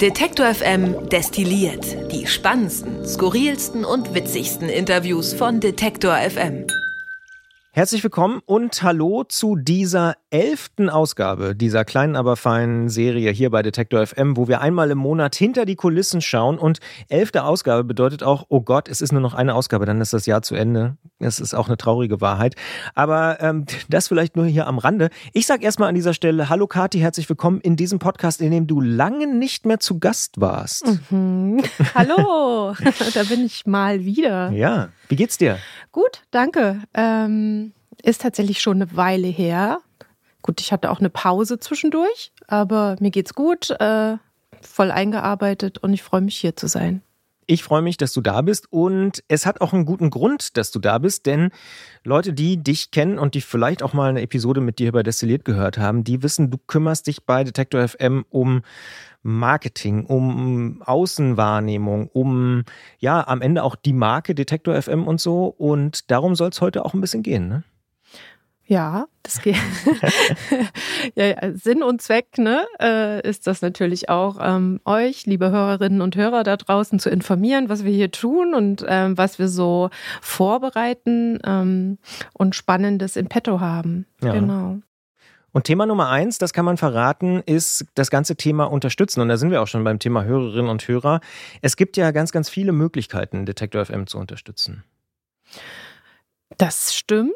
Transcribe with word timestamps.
Detektor 0.00 0.52
FM 0.54 1.08
destilliert 1.08 2.12
die 2.12 2.26
spannendsten, 2.26 3.06
skurrilsten 3.06 3.86
und 3.86 4.12
witzigsten 4.12 4.68
Interviews 4.68 5.32
von 5.32 5.58
Detektor 5.58 6.14
FM. 6.16 6.66
Herzlich 7.72 8.04
willkommen 8.04 8.42
und 8.44 8.82
hallo 8.82 9.24
zu 9.24 9.56
dieser 9.56 10.16
elften 10.36 10.90
Ausgabe 10.90 11.56
dieser 11.56 11.86
kleinen, 11.86 12.14
aber 12.14 12.36
feinen 12.36 12.90
Serie 12.90 13.30
hier 13.30 13.48
bei 13.48 13.62
Detektor 13.62 14.06
FM, 14.06 14.36
wo 14.36 14.48
wir 14.48 14.60
einmal 14.60 14.90
im 14.90 14.98
Monat 14.98 15.34
hinter 15.34 15.64
die 15.64 15.76
Kulissen 15.76 16.20
schauen. 16.20 16.58
Und 16.58 16.80
elfte 17.08 17.44
Ausgabe 17.44 17.84
bedeutet 17.84 18.22
auch, 18.22 18.44
oh 18.50 18.60
Gott, 18.60 18.86
es 18.88 19.00
ist 19.00 19.12
nur 19.12 19.22
noch 19.22 19.32
eine 19.32 19.54
Ausgabe, 19.54 19.86
dann 19.86 19.98
ist 20.02 20.12
das 20.12 20.26
Jahr 20.26 20.42
zu 20.42 20.54
Ende. 20.54 20.98
Das 21.20 21.40
ist 21.40 21.54
auch 21.54 21.68
eine 21.68 21.78
traurige 21.78 22.20
Wahrheit. 22.20 22.54
Aber 22.94 23.38
ähm, 23.40 23.64
das 23.88 24.08
vielleicht 24.08 24.36
nur 24.36 24.44
hier 24.44 24.66
am 24.66 24.76
Rande. 24.76 25.08
Ich 25.32 25.46
sage 25.46 25.64
erstmal 25.64 25.88
an 25.88 25.94
dieser 25.94 26.12
Stelle, 26.12 26.50
hallo 26.50 26.66
Kati, 26.66 26.98
herzlich 26.98 27.30
willkommen 27.30 27.62
in 27.62 27.76
diesem 27.76 27.98
Podcast, 27.98 28.42
in 28.42 28.50
dem 28.50 28.66
du 28.66 28.82
lange 28.82 29.26
nicht 29.26 29.64
mehr 29.64 29.80
zu 29.80 29.98
Gast 29.98 30.38
warst. 30.38 30.84
Mhm. 31.10 31.62
Hallo, 31.94 32.74
da 33.14 33.22
bin 33.22 33.46
ich 33.46 33.64
mal 33.64 34.04
wieder. 34.04 34.50
Ja, 34.50 34.90
wie 35.08 35.16
geht's 35.16 35.38
dir? 35.38 35.58
Gut, 35.92 36.24
danke. 36.30 36.82
Ähm, 36.92 37.72
ist 38.02 38.20
tatsächlich 38.20 38.60
schon 38.60 38.82
eine 38.82 38.94
Weile 38.94 39.28
her. 39.28 39.78
Gut, 40.46 40.60
ich 40.60 40.70
hatte 40.70 40.92
auch 40.92 41.00
eine 41.00 41.10
Pause 41.10 41.58
zwischendurch, 41.58 42.30
aber 42.46 42.94
mir 43.00 43.10
geht's 43.10 43.34
gut, 43.34 43.70
äh, 43.80 44.16
voll 44.62 44.92
eingearbeitet 44.92 45.78
und 45.78 45.92
ich 45.92 46.04
freue 46.04 46.20
mich 46.20 46.36
hier 46.36 46.54
zu 46.54 46.68
sein. 46.68 47.02
Ich 47.48 47.64
freue 47.64 47.82
mich, 47.82 47.96
dass 47.96 48.12
du 48.12 48.20
da 48.20 48.42
bist 48.42 48.72
und 48.72 49.24
es 49.26 49.44
hat 49.44 49.60
auch 49.60 49.72
einen 49.72 49.86
guten 49.86 50.08
Grund, 50.10 50.56
dass 50.56 50.70
du 50.70 50.78
da 50.78 50.98
bist, 50.98 51.26
denn 51.26 51.50
Leute, 52.04 52.32
die 52.32 52.62
dich 52.62 52.92
kennen 52.92 53.18
und 53.18 53.34
die 53.34 53.40
vielleicht 53.40 53.82
auch 53.82 53.92
mal 53.92 54.08
eine 54.08 54.22
Episode 54.22 54.60
mit 54.60 54.78
dir 54.78 54.92
bei 54.92 55.02
Destilliert 55.02 55.44
gehört 55.44 55.78
haben, 55.78 56.04
die 56.04 56.22
wissen, 56.22 56.50
du 56.50 56.58
kümmerst 56.58 57.08
dich 57.08 57.24
bei 57.24 57.42
Detektor 57.42 57.86
FM 57.86 58.24
um 58.30 58.62
Marketing, 59.24 60.06
um 60.06 60.80
Außenwahrnehmung, 60.82 62.08
um 62.12 62.62
ja 62.98 63.26
am 63.26 63.42
Ende 63.42 63.64
auch 63.64 63.74
die 63.74 63.92
Marke 63.92 64.36
Detektor 64.36 64.80
FM 64.80 65.08
und 65.08 65.20
so. 65.20 65.46
Und 65.46 66.10
darum 66.12 66.36
soll 66.36 66.50
es 66.50 66.60
heute 66.60 66.84
auch 66.84 66.94
ein 66.94 67.00
bisschen 67.00 67.24
gehen. 67.24 67.48
Ne? 67.48 67.64
Ja, 68.68 69.06
das 69.22 69.40
geht. 69.42 69.56
ja, 71.14 71.26
ja, 71.26 71.52
Sinn 71.54 71.84
und 71.84 72.02
Zweck 72.02 72.36
ne, 72.36 72.66
äh, 72.80 73.28
ist 73.28 73.46
das 73.46 73.62
natürlich 73.62 74.08
auch, 74.08 74.38
ähm, 74.40 74.80
euch, 74.84 75.24
liebe 75.24 75.50
Hörerinnen 75.50 76.00
und 76.00 76.16
Hörer 76.16 76.42
da 76.42 76.56
draußen, 76.56 76.98
zu 76.98 77.08
informieren, 77.08 77.68
was 77.68 77.84
wir 77.84 77.92
hier 77.92 78.10
tun 78.10 78.54
und 78.54 78.84
ähm, 78.88 79.16
was 79.16 79.38
wir 79.38 79.48
so 79.48 79.90
vorbereiten 80.20 81.38
ähm, 81.44 81.98
und 82.32 82.56
Spannendes 82.56 83.14
in 83.14 83.28
petto 83.28 83.60
haben. 83.60 84.06
Ja. 84.20 84.32
Genau. 84.32 84.78
Und 85.52 85.64
Thema 85.64 85.86
Nummer 85.86 86.10
eins, 86.10 86.38
das 86.38 86.52
kann 86.52 86.64
man 86.64 86.76
verraten, 86.76 87.42
ist 87.46 87.86
das 87.94 88.10
ganze 88.10 88.36
Thema 88.36 88.64
Unterstützen. 88.64 89.20
Und 89.20 89.28
da 89.28 89.38
sind 89.38 89.50
wir 89.50 89.62
auch 89.62 89.68
schon 89.68 89.84
beim 89.84 89.98
Thema 89.98 90.24
Hörerinnen 90.24 90.68
und 90.68 90.86
Hörer. 90.86 91.20
Es 91.62 91.76
gibt 91.76 91.96
ja 91.96 92.10
ganz, 92.10 92.32
ganz 92.32 92.50
viele 92.50 92.72
Möglichkeiten, 92.72 93.46
Detektor 93.46 93.86
FM 93.86 94.06
zu 94.06 94.18
unterstützen. 94.18 94.84
Das 96.58 96.94
stimmt. 96.94 97.32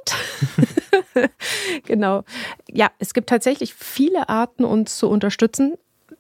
genau. 1.86 2.24
Ja, 2.68 2.90
es 2.98 3.14
gibt 3.14 3.28
tatsächlich 3.28 3.74
viele 3.74 4.28
Arten, 4.28 4.64
uns 4.64 4.96
zu 4.98 5.08
unterstützen. 5.08 5.74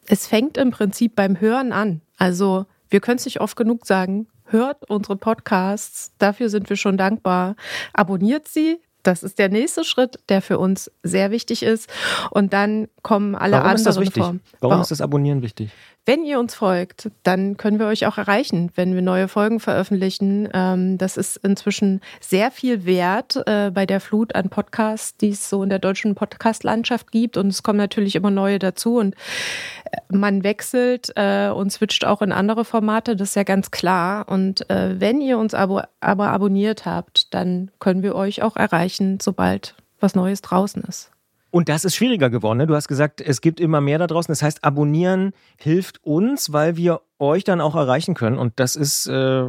Es 0.06 0.26
fängt 0.26 0.56
im 0.56 0.70
Prinzip 0.70 1.14
beim 1.16 1.40
Hören 1.40 1.72
an. 1.72 2.00
Also 2.18 2.66
wir 2.88 3.00
können 3.00 3.18
es 3.18 3.24
nicht 3.24 3.40
oft 3.40 3.56
genug 3.56 3.86
sagen. 3.86 4.26
Hört 4.46 4.90
unsere 4.90 5.16
Podcasts. 5.16 6.12
Dafür 6.18 6.48
sind 6.48 6.68
wir 6.68 6.76
schon 6.76 6.96
dankbar. 6.96 7.54
Abonniert 7.92 8.48
sie, 8.48 8.80
das 9.02 9.22
ist 9.22 9.38
der 9.38 9.48
nächste 9.48 9.84
Schritt, 9.84 10.18
der 10.28 10.42
für 10.42 10.58
uns 10.58 10.90
sehr 11.02 11.30
wichtig 11.30 11.62
ist. 11.62 11.88
Und 12.30 12.52
dann 12.52 12.88
kommen 13.02 13.34
alle 13.34 13.52
Warum 13.52 13.62
anderen 13.62 13.76
ist 13.76 13.86
das 13.86 14.00
wichtig? 14.00 14.22
Formen. 14.22 14.40
Warum 14.60 14.80
ist 14.80 14.90
das 14.90 15.00
Abonnieren 15.00 15.42
wichtig? 15.42 15.70
Wenn 16.06 16.24
ihr 16.24 16.40
uns 16.40 16.54
folgt, 16.54 17.10
dann 17.24 17.58
können 17.58 17.78
wir 17.78 17.86
euch 17.86 18.06
auch 18.06 18.16
erreichen, 18.16 18.70
wenn 18.74 18.94
wir 18.94 19.02
neue 19.02 19.28
Folgen 19.28 19.60
veröffentlichen. 19.60 20.48
Ähm, 20.54 20.96
das 20.96 21.18
ist 21.18 21.36
inzwischen 21.36 22.00
sehr 22.20 22.50
viel 22.50 22.86
wert 22.86 23.36
äh, 23.46 23.70
bei 23.70 23.84
der 23.84 24.00
Flut 24.00 24.34
an 24.34 24.48
Podcasts, 24.48 25.18
die 25.18 25.28
es 25.28 25.50
so 25.50 25.62
in 25.62 25.68
der 25.68 25.78
deutschen 25.78 26.14
Podcast-Landschaft 26.14 27.12
gibt. 27.12 27.36
Und 27.36 27.48
es 27.48 27.62
kommen 27.62 27.76
natürlich 27.76 28.16
immer 28.16 28.30
neue 28.30 28.58
dazu. 28.58 28.96
Und 28.96 29.14
äh, 29.84 29.98
man 30.08 30.42
wechselt 30.42 31.12
äh, 31.16 31.50
und 31.50 31.70
switcht 31.70 32.06
auch 32.06 32.22
in 32.22 32.32
andere 32.32 32.64
Formate, 32.64 33.14
das 33.14 33.30
ist 33.30 33.36
ja 33.36 33.42
ganz 33.42 33.70
klar. 33.70 34.28
Und 34.28 34.64
wenn 34.68 35.20
ihr 35.20 35.38
uns 35.38 35.54
aber, 35.54 35.88
aber 36.00 36.28
abonniert 36.28 36.86
habt, 36.86 37.32
dann 37.34 37.70
können 37.78 38.02
wir 38.02 38.14
euch 38.14 38.42
auch 38.42 38.56
erreichen, 38.56 39.18
sobald 39.20 39.74
was 40.00 40.14
Neues 40.14 40.42
draußen 40.42 40.82
ist. 40.82 41.10
Und 41.50 41.68
das 41.68 41.84
ist 41.84 41.96
schwieriger 41.96 42.30
geworden. 42.30 42.58
Ne? 42.58 42.66
Du 42.66 42.74
hast 42.74 42.88
gesagt, 42.88 43.20
es 43.20 43.40
gibt 43.40 43.60
immer 43.60 43.80
mehr 43.80 43.98
da 43.98 44.06
draußen. 44.06 44.30
Das 44.30 44.42
heißt, 44.42 44.64
abonnieren 44.64 45.32
hilft 45.56 46.04
uns, 46.04 46.52
weil 46.52 46.76
wir 46.76 47.00
euch 47.18 47.44
dann 47.44 47.60
auch 47.60 47.74
erreichen 47.74 48.14
können. 48.14 48.38
Und 48.38 48.54
das 48.56 48.76
ist 48.76 49.06
äh, 49.06 49.44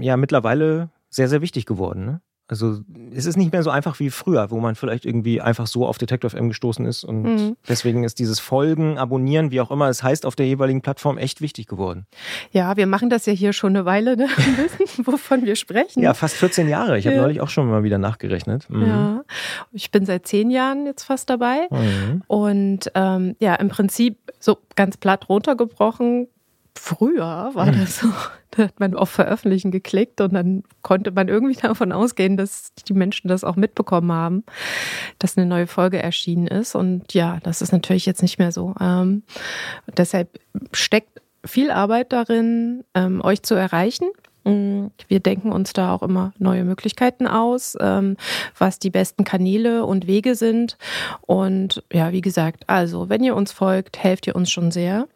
ja 0.00 0.16
mittlerweile 0.16 0.90
sehr, 1.10 1.28
sehr 1.28 1.42
wichtig 1.42 1.66
geworden. 1.66 2.04
Ne? 2.06 2.20
Also 2.52 2.80
es 3.14 3.24
ist 3.24 3.38
nicht 3.38 3.50
mehr 3.50 3.62
so 3.62 3.70
einfach 3.70 3.98
wie 3.98 4.10
früher, 4.10 4.50
wo 4.50 4.60
man 4.60 4.74
vielleicht 4.74 5.06
irgendwie 5.06 5.40
einfach 5.40 5.66
so 5.66 5.86
auf 5.86 5.96
Detective 5.96 6.30
FM 6.30 6.48
gestoßen 6.48 6.84
ist. 6.84 7.02
Und 7.02 7.22
mhm. 7.22 7.56
deswegen 7.66 8.04
ist 8.04 8.18
dieses 8.18 8.40
Folgen, 8.40 8.98
Abonnieren, 8.98 9.50
wie 9.50 9.62
auch 9.62 9.70
immer 9.70 9.88
es 9.88 10.02
heißt, 10.02 10.26
auf 10.26 10.36
der 10.36 10.46
jeweiligen 10.46 10.82
Plattform 10.82 11.16
echt 11.16 11.40
wichtig 11.40 11.66
geworden. 11.66 12.06
Ja, 12.50 12.76
wir 12.76 12.86
machen 12.86 13.08
das 13.08 13.24
ja 13.24 13.32
hier 13.32 13.54
schon 13.54 13.74
eine 13.74 13.86
Weile, 13.86 14.18
ne? 14.18 14.28
wissen, 14.58 15.06
wovon 15.06 15.46
wir 15.46 15.56
sprechen. 15.56 16.02
Ja, 16.02 16.12
fast 16.12 16.36
14 16.36 16.68
Jahre. 16.68 16.98
Ich 16.98 17.06
habe 17.06 17.16
ja. 17.16 17.22
neulich 17.22 17.40
auch 17.40 17.48
schon 17.48 17.68
mal 17.68 17.82
wieder 17.82 17.96
nachgerechnet. 17.98 18.68
Mhm. 18.68 18.86
Ja, 18.86 19.24
ich 19.72 19.90
bin 19.90 20.04
seit 20.04 20.26
zehn 20.26 20.50
Jahren 20.50 20.84
jetzt 20.84 21.04
fast 21.04 21.30
dabei. 21.30 21.68
Mhm. 21.70 22.22
Und 22.26 22.92
ähm, 22.94 23.34
ja, 23.40 23.54
im 23.54 23.70
Prinzip 23.70 24.18
so 24.38 24.58
ganz 24.76 24.98
platt 24.98 25.30
runtergebrochen 25.30 26.28
Früher 26.74 27.50
war 27.52 27.66
hm. 27.66 27.80
das 27.80 27.98
so, 27.98 28.08
hat 28.58 28.80
man 28.80 28.94
auf 28.94 29.10
Veröffentlichen 29.10 29.70
geklickt 29.70 30.20
und 30.20 30.34
dann 30.34 30.62
konnte 30.82 31.10
man 31.10 31.28
irgendwie 31.28 31.54
davon 31.60 31.92
ausgehen, 31.92 32.36
dass 32.36 32.72
die 32.88 32.94
Menschen 32.94 33.28
das 33.28 33.44
auch 33.44 33.56
mitbekommen 33.56 34.12
haben, 34.12 34.44
dass 35.18 35.36
eine 35.36 35.46
neue 35.46 35.66
Folge 35.66 36.02
erschienen 36.02 36.46
ist. 36.46 36.74
Und 36.74 37.14
ja, 37.14 37.38
das 37.42 37.62
ist 37.62 37.72
natürlich 37.72 38.06
jetzt 38.06 38.22
nicht 38.22 38.38
mehr 38.38 38.52
so. 38.52 38.74
Ähm, 38.80 39.22
deshalb 39.96 40.38
steckt 40.72 41.20
viel 41.44 41.70
Arbeit 41.70 42.12
darin, 42.12 42.84
ähm, 42.94 43.20
euch 43.22 43.42
zu 43.42 43.54
erreichen. 43.54 44.08
Mm, 44.44 44.86
wir 45.08 45.20
denken 45.20 45.52
uns 45.52 45.72
da 45.72 45.92
auch 45.92 46.02
immer 46.02 46.32
neue 46.38 46.64
Möglichkeiten 46.64 47.26
aus, 47.26 47.76
ähm, 47.80 48.16
was 48.58 48.78
die 48.78 48.90
besten 48.90 49.24
Kanäle 49.24 49.84
und 49.84 50.06
Wege 50.06 50.34
sind. 50.34 50.78
Und 51.22 51.82
ja, 51.92 52.12
wie 52.12 52.20
gesagt, 52.20 52.64
also 52.68 53.08
wenn 53.08 53.24
ihr 53.24 53.36
uns 53.36 53.52
folgt, 53.52 53.98
helft 53.98 54.26
ihr 54.26 54.36
uns 54.36 54.50
schon 54.50 54.70
sehr. 54.70 55.08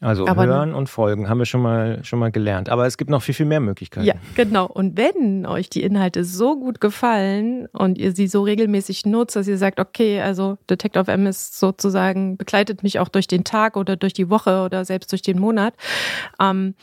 Also 0.00 0.28
Aber 0.28 0.46
hören 0.46 0.74
und 0.74 0.88
folgen 0.88 1.28
haben 1.28 1.38
wir 1.38 1.44
schon 1.44 1.60
mal, 1.60 2.04
schon 2.04 2.20
mal 2.20 2.30
gelernt. 2.30 2.68
Aber 2.68 2.86
es 2.86 2.98
gibt 2.98 3.10
noch 3.10 3.20
viel, 3.20 3.34
viel 3.34 3.46
mehr 3.46 3.58
Möglichkeiten. 3.58 4.06
Ja, 4.06 4.14
genau. 4.36 4.66
Und 4.66 4.96
wenn 4.96 5.44
euch 5.44 5.70
die 5.70 5.82
Inhalte 5.82 6.24
so 6.24 6.56
gut 6.56 6.80
gefallen 6.80 7.66
und 7.72 7.98
ihr 7.98 8.12
sie 8.12 8.28
so 8.28 8.42
regelmäßig 8.42 9.06
nutzt, 9.06 9.34
dass 9.34 9.48
ihr 9.48 9.58
sagt, 9.58 9.80
okay, 9.80 10.20
also 10.20 10.56
Detective 10.70 11.10
M 11.10 11.26
ist 11.26 11.58
sozusagen, 11.58 12.36
begleitet 12.36 12.84
mich 12.84 13.00
auch 13.00 13.08
durch 13.08 13.26
den 13.26 13.42
Tag 13.42 13.76
oder 13.76 13.96
durch 13.96 14.12
die 14.12 14.30
Woche 14.30 14.62
oder 14.62 14.84
selbst 14.84 15.10
durch 15.10 15.22
den 15.22 15.40
Monat, 15.40 15.74
ähm, 16.40 16.74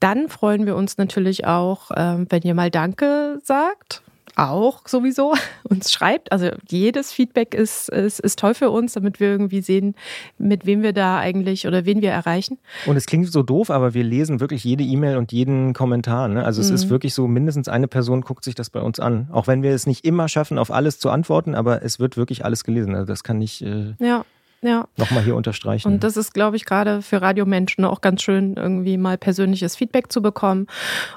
dann 0.00 0.30
freuen 0.30 0.64
wir 0.64 0.74
uns 0.74 0.96
natürlich 0.96 1.46
auch, 1.46 1.90
ähm, 1.94 2.26
wenn 2.30 2.42
ihr 2.42 2.54
mal 2.54 2.70
Danke 2.70 3.40
sagt 3.42 4.03
auch 4.36 4.86
sowieso 4.86 5.34
uns 5.64 5.92
schreibt. 5.92 6.32
Also 6.32 6.50
jedes 6.68 7.12
Feedback 7.12 7.54
ist, 7.54 7.88
ist, 7.88 8.20
ist 8.20 8.38
toll 8.38 8.54
für 8.54 8.70
uns, 8.70 8.94
damit 8.94 9.20
wir 9.20 9.28
irgendwie 9.28 9.60
sehen, 9.60 9.94
mit 10.38 10.66
wem 10.66 10.82
wir 10.82 10.92
da 10.92 11.18
eigentlich 11.18 11.66
oder 11.66 11.84
wen 11.84 12.02
wir 12.02 12.10
erreichen. 12.10 12.58
Und 12.86 12.96
es 12.96 13.06
klingt 13.06 13.30
so 13.30 13.42
doof, 13.42 13.70
aber 13.70 13.94
wir 13.94 14.04
lesen 14.04 14.40
wirklich 14.40 14.64
jede 14.64 14.84
E-Mail 14.84 15.16
und 15.16 15.32
jeden 15.32 15.72
Kommentar. 15.72 16.28
Ne? 16.28 16.44
Also 16.44 16.60
es 16.60 16.68
mhm. 16.68 16.74
ist 16.74 16.88
wirklich 16.90 17.14
so, 17.14 17.26
mindestens 17.26 17.68
eine 17.68 17.88
Person 17.88 18.22
guckt 18.22 18.44
sich 18.44 18.54
das 18.54 18.70
bei 18.70 18.80
uns 18.80 19.00
an. 19.00 19.28
Auch 19.32 19.46
wenn 19.46 19.62
wir 19.62 19.72
es 19.72 19.86
nicht 19.86 20.04
immer 20.04 20.28
schaffen, 20.28 20.58
auf 20.58 20.70
alles 20.70 20.98
zu 20.98 21.10
antworten, 21.10 21.54
aber 21.54 21.82
es 21.82 21.98
wird 21.98 22.16
wirklich 22.16 22.44
alles 22.44 22.64
gelesen. 22.64 22.94
Also 22.94 23.06
das 23.06 23.22
kann 23.22 23.40
ich. 23.40 23.64
Äh, 23.64 23.94
ja 23.98 24.24
ja. 24.64 24.88
nochmal 24.96 25.22
hier 25.22 25.36
unterstreichen. 25.36 25.86
Und 25.86 26.04
das 26.04 26.16
ist, 26.16 26.32
glaube 26.32 26.56
ich, 26.56 26.64
gerade 26.64 27.02
für 27.02 27.20
Radiomenschen 27.20 27.84
auch 27.84 28.00
ganz 28.00 28.22
schön, 28.22 28.54
irgendwie 28.56 28.96
mal 28.96 29.18
persönliches 29.18 29.76
Feedback 29.76 30.10
zu 30.10 30.22
bekommen. 30.22 30.66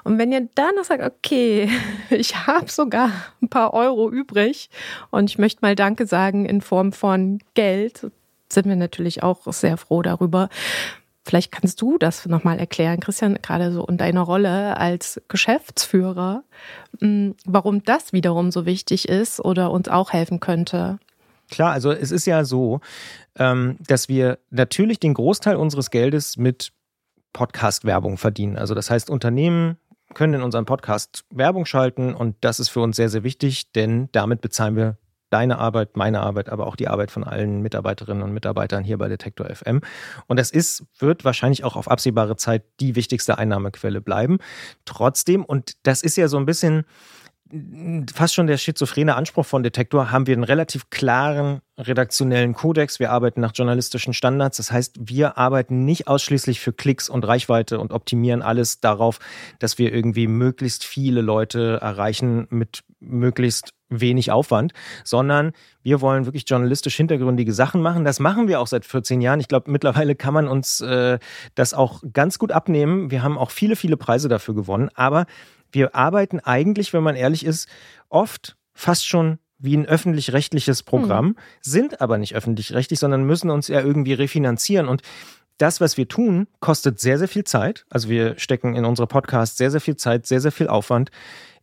Und 0.03 0.17
wenn 0.17 0.31
ihr 0.31 0.47
dann 0.55 0.75
noch 0.75 0.83
sagt, 0.83 1.03
okay, 1.03 1.69
ich 2.09 2.47
habe 2.47 2.69
sogar 2.69 3.11
ein 3.41 3.49
paar 3.49 3.73
Euro 3.73 4.09
übrig 4.11 4.69
und 5.09 5.29
ich 5.29 5.37
möchte 5.37 5.59
mal 5.61 5.75
Danke 5.75 6.05
sagen 6.05 6.45
in 6.45 6.61
Form 6.61 6.91
von 6.91 7.39
Geld, 7.53 8.11
sind 8.51 8.67
wir 8.67 8.75
natürlich 8.75 9.23
auch 9.23 9.51
sehr 9.51 9.77
froh 9.77 10.01
darüber. 10.01 10.49
Vielleicht 11.27 11.51
kannst 11.51 11.81
du 11.81 11.97
das 11.97 12.25
nochmal 12.25 12.57
erklären, 12.57 13.01
Christian, 13.01 13.37
gerade 13.41 13.73
so 13.73 13.85
in 13.85 13.97
deiner 13.97 14.21
Rolle 14.21 14.77
als 14.77 15.21
Geschäftsführer, 15.27 16.43
hm, 17.01 17.35
warum 17.45 17.83
das 17.83 18.13
wiederum 18.13 18.49
so 18.49 18.65
wichtig 18.65 19.09
ist 19.09 19.41
oder 19.41 19.71
uns 19.71 19.89
auch 19.89 20.13
helfen 20.13 20.39
könnte. 20.39 20.99
Klar, 21.49 21.71
also 21.71 21.91
es 21.91 22.11
ist 22.11 22.25
ja 22.25 22.43
so, 22.43 22.81
ähm, 23.37 23.77
dass 23.87 24.09
wir 24.09 24.39
natürlich 24.49 24.99
den 24.99 25.13
Großteil 25.13 25.55
unseres 25.55 25.91
Geldes 25.91 26.37
mit 26.37 26.71
Podcast-Werbung 27.33 28.17
verdienen. 28.17 28.57
Also 28.57 28.73
das 28.73 28.89
heißt, 28.89 29.09
Unternehmen 29.09 29.77
können 30.13 30.35
in 30.35 30.41
unserem 30.41 30.65
Podcast 30.65 31.25
Werbung 31.29 31.65
schalten 31.65 32.13
und 32.13 32.35
das 32.41 32.59
ist 32.59 32.69
für 32.69 32.81
uns 32.81 32.95
sehr, 32.95 33.09
sehr 33.09 33.23
wichtig, 33.23 33.71
denn 33.71 34.09
damit 34.11 34.41
bezahlen 34.41 34.75
wir 34.75 34.97
deine 35.29 35.57
Arbeit, 35.57 35.97
meine 35.97 36.21
Arbeit, 36.21 36.49
aber 36.49 36.67
auch 36.67 36.75
die 36.75 36.87
Arbeit 36.87 37.11
von 37.11 37.23
allen 37.23 37.61
Mitarbeiterinnen 37.61 38.23
und 38.23 38.33
Mitarbeitern 38.33 38.83
hier 38.83 38.97
bei 38.97 39.09
Detektor 39.09 39.47
FM. 39.53 39.81
Und 40.27 40.39
das 40.39 40.51
ist, 40.51 40.85
wird 40.99 41.25
wahrscheinlich 41.25 41.63
auch 41.63 41.75
auf 41.75 41.89
absehbare 41.89 42.37
Zeit 42.37 42.63
die 42.79 42.95
wichtigste 42.95 43.37
Einnahmequelle 43.37 44.01
bleiben. 44.01 44.37
Trotzdem, 44.85 45.43
und 45.43 45.73
das 45.83 46.01
ist 46.01 46.15
ja 46.15 46.27
so 46.29 46.37
ein 46.37 46.45
bisschen 46.45 46.85
fast 48.13 48.33
schon 48.33 48.47
der 48.47 48.57
schizophrene 48.57 49.15
Anspruch 49.15 49.45
von 49.45 49.63
Detektor, 49.63 50.11
haben 50.11 50.27
wir 50.27 50.33
einen 50.33 50.43
relativ 50.43 50.89
klaren 50.89 51.61
redaktionellen 51.77 52.53
Kodex. 52.53 52.99
Wir 52.99 53.11
arbeiten 53.11 53.39
nach 53.41 53.51
journalistischen 53.53 54.13
Standards. 54.13 54.57
Das 54.57 54.71
heißt, 54.71 54.95
wir 54.99 55.37
arbeiten 55.37 55.85
nicht 55.85 56.07
ausschließlich 56.07 56.59
für 56.59 56.73
Klicks 56.73 57.07
und 57.07 57.25
Reichweite 57.25 57.79
und 57.79 57.93
optimieren 57.93 58.41
alles 58.41 58.79
darauf, 58.79 59.19
dass 59.59 59.77
wir 59.77 59.93
irgendwie 59.93 60.27
möglichst 60.27 60.83
viele 60.83 61.21
Leute 61.21 61.79
erreichen 61.81 62.47
mit 62.49 62.83
möglichst 62.99 63.73
wenig 63.89 64.31
Aufwand, 64.31 64.73
sondern 65.03 65.51
wir 65.83 66.01
wollen 66.01 66.25
wirklich 66.25 66.45
journalistisch 66.47 66.97
hintergründige 66.97 67.53
Sachen 67.53 67.81
machen. 67.81 68.03
Das 68.03 68.19
machen 68.19 68.47
wir 68.47 68.59
auch 68.59 68.67
seit 68.67 68.85
14 68.85 69.21
Jahren. 69.21 69.39
Ich 69.39 69.47
glaube, 69.47 69.71
mittlerweile 69.71 70.15
kann 70.15 70.33
man 70.33 70.47
uns 70.47 70.81
äh, 70.81 71.19
das 71.55 71.73
auch 71.73 72.01
ganz 72.11 72.39
gut 72.39 72.51
abnehmen. 72.51 73.11
Wir 73.11 73.23
haben 73.23 73.37
auch 73.37 73.51
viele, 73.51 73.75
viele 73.75 73.95
Preise 73.95 74.27
dafür 74.29 74.55
gewonnen. 74.55 74.89
Aber 74.95 75.25
wir 75.71 75.95
arbeiten 75.95 76.39
eigentlich, 76.39 76.93
wenn 76.93 77.03
man 77.03 77.15
ehrlich 77.15 77.45
ist, 77.45 77.67
oft 78.09 78.57
fast 78.73 79.07
schon 79.07 79.39
wie 79.59 79.75
ein 79.75 79.87
öffentlich-rechtliches 79.87 80.83
Programm, 80.83 81.25
mhm. 81.25 81.35
sind 81.61 82.01
aber 82.01 82.17
nicht 82.17 82.35
öffentlich-rechtlich, 82.35 82.99
sondern 82.99 83.23
müssen 83.23 83.49
uns 83.49 83.67
ja 83.67 83.81
irgendwie 83.81 84.13
refinanzieren. 84.13 84.87
Und 84.87 85.01
das, 85.57 85.81
was 85.81 85.97
wir 85.97 86.07
tun, 86.07 86.47
kostet 86.59 86.99
sehr, 86.99 87.17
sehr 87.17 87.27
viel 87.27 87.43
Zeit. 87.43 87.85
Also 87.89 88.09
wir 88.09 88.37
stecken 88.37 88.75
in 88.75 88.85
unsere 88.85 89.07
Podcasts 89.07 89.57
sehr, 89.57 89.71
sehr 89.71 89.81
viel 89.81 89.97
Zeit, 89.97 90.27
sehr, 90.27 90.39
sehr 90.39 90.51
viel 90.51 90.67
Aufwand 90.67 91.09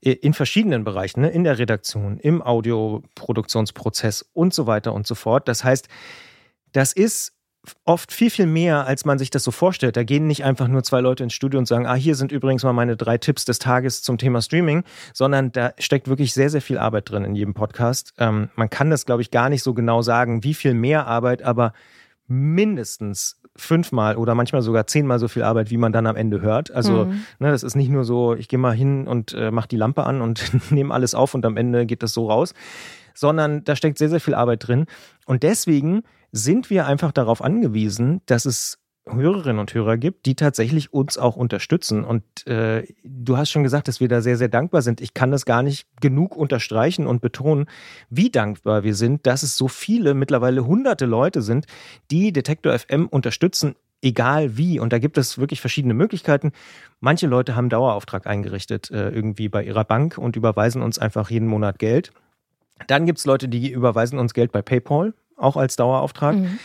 in 0.01 0.35
verschiedenen 0.35 0.85
Bereichen, 0.85 1.23
ne? 1.23 1.31
in 1.31 1.45
der 1.45 1.59
Redaktion, 1.59 2.19
im 2.19 2.43
Audioproduktionsprozess 2.43 4.29
und 4.35 4.53
so 4.53 4.67
weiter 4.67 4.93
und 4.93 5.07
so 5.07 5.15
fort. 5.15 5.49
Das 5.49 5.65
heißt, 5.65 5.89
das 6.73 6.93
ist 6.93 7.33
oft 7.85 8.13
viel, 8.13 8.31
viel 8.31 8.47
mehr, 8.47 8.87
als 8.87 9.05
man 9.05 9.19
sich 9.19 9.31
das 9.31 9.45
so 9.45 9.51
vorstellt. 9.51 9.97
Da 9.97 10.05
gehen 10.05 10.27
nicht 10.27 10.45
einfach 10.45 10.69
nur 10.69 10.83
zwei 10.83 11.01
Leute 11.01 11.25
ins 11.25 11.33
Studio 11.33 11.59
und 11.59 11.67
sagen, 11.67 11.87
ah, 11.87 11.95
hier 11.95 12.15
sind 12.15 12.33
übrigens 12.33 12.63
mal 12.65 12.73
meine 12.73 12.97
drei 12.97 13.19
Tipps 13.19 13.45
des 13.45 13.59
Tages 13.59 14.03
zum 14.03 14.19
Thema 14.19 14.43
Streaming, 14.43 14.85
sondern 15.13 15.53
da 15.53 15.73
steckt 15.79 16.09
wirklich 16.09 16.33
sehr, 16.33 16.51
sehr 16.51 16.63
viel 16.63 16.79
Arbeit 16.79 17.11
drin 17.11 17.25
in 17.25 17.35
jedem 17.35 17.55
Podcast. 17.55 18.15
Ähm, 18.19 18.51
man 18.57 18.71
kann 18.71 18.91
das, 18.91 19.07
glaube 19.07 19.23
ich, 19.23 19.31
gar 19.31 19.49
nicht 19.49 19.63
so 19.63 19.75
genau 19.75 20.03
sagen, 20.03 20.45
wie 20.45 20.55
viel 20.55 20.75
mehr 20.75 21.07
Arbeit, 21.07 21.43
aber 21.43 21.73
mindestens 22.27 23.41
fünfmal 23.57 24.17
oder 24.17 24.35
manchmal 24.35 24.63
sogar 24.63 24.87
zehnmal 24.87 25.19
so 25.19 25.29
viel 25.29 25.43
Arbeit, 25.43 25.71
wie 25.71 25.77
man 25.77 25.93
dann 25.93 26.07
am 26.07 26.17
Ende 26.17 26.41
hört. 26.41 26.73
Also 26.73 27.07
mhm. 27.07 27.25
ne, 27.39 27.51
das 27.51 27.63
ist 27.63 27.77
nicht 27.77 27.89
nur 27.89 28.05
so, 28.05 28.35
ich 28.35 28.49
gehe 28.49 28.59
mal 28.59 28.75
hin 28.75 29.07
und 29.07 29.33
äh, 29.35 29.51
mache 29.51 29.69
die 29.69 29.77
Lampe 29.77 30.05
an 30.05 30.21
und 30.21 30.43
nehme 30.71 30.93
alles 30.93 31.15
auf 31.15 31.35
und 31.35 31.47
am 31.47 31.57
Ende 31.57 31.87
geht 31.87 32.03
das 32.03 32.13
so 32.13 32.29
raus, 32.29 32.55
sondern 33.15 33.63
da 33.65 33.77
steckt 33.77 33.99
sehr, 33.99 34.09
sehr 34.09 34.21
viel 34.21 34.35
Arbeit 34.35 34.67
drin. 34.67 34.87
Und 35.27 35.45
deswegen 35.45 36.03
sind 36.35 36.69
wir 36.69 36.87
einfach 36.87 37.13
darauf 37.13 37.43
angewiesen, 37.43 38.21
dass 38.27 38.45
es 38.45 38.79
Hörerinnen 39.07 39.61
und 39.61 39.73
Hörer 39.73 39.99
gibt, 39.99 40.27
die 40.27 40.35
tatsächlich 40.35 40.93
uns 40.93 41.17
auch 41.17 41.37
unterstützen. 41.37 42.05
Und 42.05 42.25
äh, 42.49 42.87
du 43.05 43.37
hast 43.37 43.51
schon 43.51 43.63
gesagt, 43.63 43.87
dass 43.87 44.01
wir 44.01 44.09
da 44.09 44.21
sehr, 44.21 44.37
sehr 44.37 44.49
dankbar 44.49 44.83
sind. 44.83 45.01
Ich 45.01 45.15
kann 45.15 45.31
das 45.31 45.45
gar 45.45 45.63
nicht 45.63 45.87
genug 46.01 46.37
unterstreichen 46.37 47.07
und 47.07 47.21
betonen, 47.21 47.67
wie 48.11 48.31
dankbar 48.31 48.83
wir 48.83 48.97
sind, 48.97 49.27
dass 49.27 49.45
es 49.45 49.57
so 49.57 49.69
viele, 49.69 50.15
mittlerweile 50.15 50.67
hunderte 50.67 51.07
Leute 51.07 51.41
sind, 51.41 51.67
die 52.11 52.33
Detektor 52.33 52.77
FM 52.77 53.07
unterstützen, 53.07 53.77
egal 54.03 54.57
wie. 54.57 54.81
Und 54.81 54.93
da 54.93 54.99
gibt 54.99 55.19
es 55.19 55.39
wirklich 55.39 55.61
verschiedene 55.61 55.95
Möglichkeiten. 55.95 56.51
Manche 56.99 57.29
Leute 57.29 57.55
haben 57.55 57.69
Dauerauftrag 57.69 58.27
eingerichtet, 58.27 58.91
äh, 58.91 59.11
irgendwie 59.11 59.49
bei 59.49 59.63
ihrer 59.63 59.85
Bank 59.85 60.19
und 60.19 60.35
überweisen 60.35 60.83
uns 60.83 60.99
einfach 60.99 61.31
jeden 61.31 61.47
Monat 61.47 61.79
Geld. 61.79 62.11
Dann 62.89 63.07
gibt 63.07 63.19
es 63.19 63.27
Leute, 63.27 63.49
die 63.49 63.71
überweisen 63.71 64.19
uns 64.19 64.35
Geld 64.35 64.51
bei 64.51 64.63
PayPal, 64.63 65.15
auch 65.37 65.57
als 65.57 65.77
Dauerauftrag. 65.77 66.37
Mhm. 66.37 66.59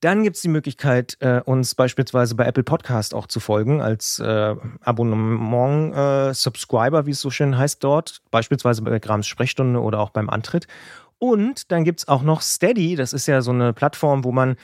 Dann 0.00 0.22
gibt 0.22 0.36
es 0.36 0.42
die 0.42 0.48
Möglichkeit, 0.48 1.16
äh, 1.20 1.40
uns 1.40 1.74
beispielsweise 1.74 2.34
bei 2.34 2.44
Apple 2.44 2.62
Podcast 2.62 3.14
auch 3.14 3.26
zu 3.26 3.40
folgen, 3.40 3.80
als 3.80 4.18
äh, 4.18 4.54
Abonnement-Subscriber, 4.82 6.98
äh, 6.98 7.06
wie 7.06 7.12
es 7.12 7.20
so 7.20 7.30
schön 7.30 7.56
heißt 7.56 7.82
dort, 7.82 8.20
beispielsweise 8.30 8.82
bei 8.82 8.98
Grams 8.98 9.26
Sprechstunde 9.26 9.80
oder 9.80 10.00
auch 10.00 10.10
beim 10.10 10.28
Antritt. 10.28 10.66
Und 11.18 11.72
dann 11.72 11.84
gibt 11.84 12.00
es 12.00 12.08
auch 12.08 12.20
noch 12.20 12.42
Steady, 12.42 12.96
das 12.96 13.14
ist 13.14 13.26
ja 13.26 13.40
so 13.40 13.52
eine 13.52 13.72
Plattform, 13.72 14.24
wo 14.24 14.32
man 14.32 14.56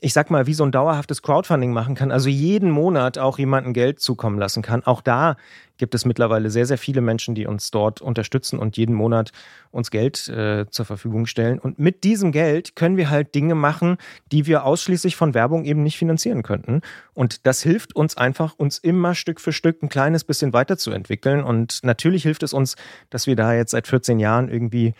ich 0.00 0.12
sag 0.12 0.30
mal, 0.30 0.46
wie 0.46 0.52
so 0.52 0.62
ein 0.62 0.72
dauerhaftes 0.72 1.22
Crowdfunding 1.22 1.72
machen 1.72 1.94
kann, 1.94 2.10
also 2.10 2.28
jeden 2.28 2.70
Monat 2.70 3.16
auch 3.16 3.38
jemanden 3.38 3.72
Geld 3.72 3.98
zukommen 3.98 4.38
lassen 4.38 4.60
kann. 4.60 4.84
Auch 4.84 5.00
da 5.00 5.36
gibt 5.78 5.94
es 5.94 6.04
mittlerweile 6.04 6.50
sehr, 6.50 6.66
sehr 6.66 6.76
viele 6.76 7.00
Menschen, 7.00 7.34
die 7.34 7.46
uns 7.46 7.70
dort 7.70 8.02
unterstützen 8.02 8.58
und 8.58 8.76
jeden 8.76 8.94
Monat 8.94 9.32
uns 9.70 9.90
Geld 9.90 10.28
äh, 10.28 10.66
zur 10.70 10.84
Verfügung 10.84 11.24
stellen. 11.26 11.58
Und 11.58 11.78
mit 11.78 12.04
diesem 12.04 12.30
Geld 12.30 12.76
können 12.76 12.98
wir 12.98 13.08
halt 13.08 13.34
Dinge 13.34 13.54
machen, 13.54 13.96
die 14.32 14.46
wir 14.46 14.64
ausschließlich 14.64 15.16
von 15.16 15.32
Werbung 15.32 15.64
eben 15.64 15.82
nicht 15.82 15.96
finanzieren 15.96 16.42
könnten. 16.42 16.82
Und 17.14 17.46
das 17.46 17.62
hilft 17.62 17.96
uns 17.96 18.18
einfach, 18.18 18.54
uns 18.58 18.78
immer 18.78 19.14
Stück 19.14 19.40
für 19.40 19.52
Stück 19.52 19.82
ein 19.82 19.88
kleines 19.88 20.24
bisschen 20.24 20.52
weiterzuentwickeln. 20.52 21.42
Und 21.42 21.80
natürlich 21.82 22.22
hilft 22.22 22.42
es 22.42 22.52
uns, 22.52 22.76
dass 23.08 23.26
wir 23.26 23.36
da 23.36 23.54
jetzt 23.54 23.70
seit 23.70 23.86
14 23.86 24.18
Jahren 24.18 24.48
irgendwie 24.50 24.94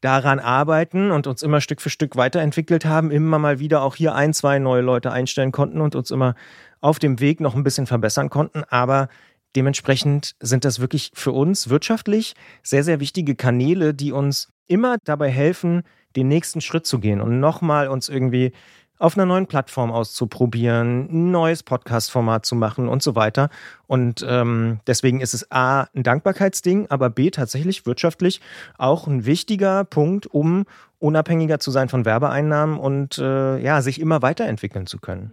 daran 0.00 0.38
arbeiten 0.38 1.10
und 1.10 1.26
uns 1.26 1.42
immer 1.42 1.60
Stück 1.60 1.80
für 1.80 1.90
Stück 1.90 2.16
weiterentwickelt 2.16 2.84
haben, 2.84 3.10
immer 3.10 3.38
mal 3.38 3.58
wieder 3.58 3.82
auch 3.82 3.96
hier 3.96 4.14
ein, 4.14 4.32
zwei 4.32 4.58
neue 4.58 4.82
Leute 4.82 5.10
einstellen 5.10 5.52
konnten 5.52 5.80
und 5.80 5.94
uns 5.94 6.10
immer 6.10 6.34
auf 6.80 6.98
dem 6.98 7.20
Weg 7.20 7.40
noch 7.40 7.54
ein 7.54 7.64
bisschen 7.64 7.86
verbessern 7.86 8.30
konnten. 8.30 8.62
Aber 8.68 9.08
dementsprechend 9.56 10.36
sind 10.40 10.64
das 10.64 10.80
wirklich 10.80 11.10
für 11.14 11.32
uns 11.32 11.68
wirtschaftlich 11.68 12.34
sehr, 12.62 12.84
sehr 12.84 13.00
wichtige 13.00 13.34
Kanäle, 13.34 13.94
die 13.94 14.12
uns 14.12 14.52
immer 14.66 14.98
dabei 15.04 15.30
helfen, 15.30 15.82
den 16.16 16.28
nächsten 16.28 16.60
Schritt 16.60 16.86
zu 16.86 17.00
gehen 17.00 17.20
und 17.20 17.40
nochmal 17.40 17.88
uns 17.88 18.08
irgendwie 18.08 18.52
auf 18.98 19.16
einer 19.16 19.26
neuen 19.26 19.46
Plattform 19.46 19.90
auszuprobieren, 19.90 21.08
ein 21.10 21.30
neues 21.30 21.62
Podcast-Format 21.62 22.44
zu 22.44 22.56
machen 22.56 22.88
und 22.88 23.02
so 23.02 23.14
weiter. 23.14 23.48
Und 23.86 24.24
ähm, 24.28 24.80
deswegen 24.86 25.20
ist 25.20 25.34
es 25.34 25.50
A, 25.50 25.86
ein 25.94 26.02
Dankbarkeitsding, 26.02 26.86
aber 26.90 27.10
B, 27.10 27.30
tatsächlich 27.30 27.86
wirtschaftlich 27.86 28.40
auch 28.76 29.06
ein 29.06 29.24
wichtiger 29.24 29.84
Punkt, 29.84 30.26
um 30.26 30.64
unabhängiger 30.98 31.60
zu 31.60 31.70
sein 31.70 31.88
von 31.88 32.04
Werbeeinnahmen 32.04 32.78
und 32.78 33.18
äh, 33.18 33.58
ja, 33.58 33.82
sich 33.82 34.00
immer 34.00 34.22
weiterentwickeln 34.22 34.86
zu 34.86 34.98
können. 34.98 35.32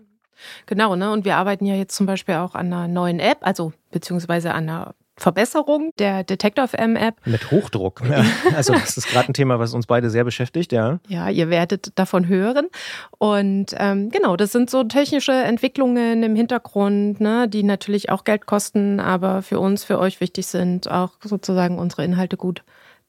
Genau, 0.65 0.95
ne? 0.95 1.11
Und 1.11 1.25
wir 1.25 1.37
arbeiten 1.37 1.65
ja 1.65 1.75
jetzt 1.75 1.95
zum 1.95 2.05
Beispiel 2.05 2.35
auch 2.35 2.55
an 2.55 2.67
einer 2.67 2.87
neuen 2.87 3.19
App, 3.19 3.39
also 3.41 3.73
beziehungsweise 3.91 4.53
an 4.53 4.69
einer 4.69 4.95
Verbesserung 5.17 5.91
der 5.97 6.23
Detector 6.23 6.67
FM 6.67 6.95
App. 6.95 7.15
Mit 7.25 7.51
Hochdruck. 7.51 8.01
Ja. 8.09 8.23
Also 8.55 8.73
das 8.73 8.95
ist 8.97 9.09
gerade 9.09 9.29
ein 9.29 9.33
Thema, 9.33 9.59
was 9.59 9.73
uns 9.73 9.87
beide 9.87 10.09
sehr 10.09 10.23
beschäftigt, 10.23 10.71
ja. 10.71 10.99
Ja, 11.07 11.29
ihr 11.29 11.49
werdet 11.49 11.97
davon 11.97 12.27
hören. 12.27 12.67
Und 13.17 13.67
ähm, 13.77 14.11
genau, 14.11 14.35
das 14.35 14.51
sind 14.51 14.69
so 14.69 14.83
technische 14.83 15.31
Entwicklungen 15.31 16.23
im 16.23 16.35
Hintergrund, 16.35 17.19
ne, 17.19 17.47
die 17.49 17.63
natürlich 17.63 18.09
auch 18.09 18.23
Geld 18.23 18.45
kosten, 18.45 18.99
aber 18.99 19.41
für 19.41 19.59
uns, 19.59 19.83
für 19.83 19.99
euch 19.99 20.21
wichtig 20.21 20.47
sind, 20.47 20.89
auch 20.89 21.11
sozusagen 21.21 21.79
unsere 21.79 22.03
Inhalte 22.03 22.37
gut 22.37 22.63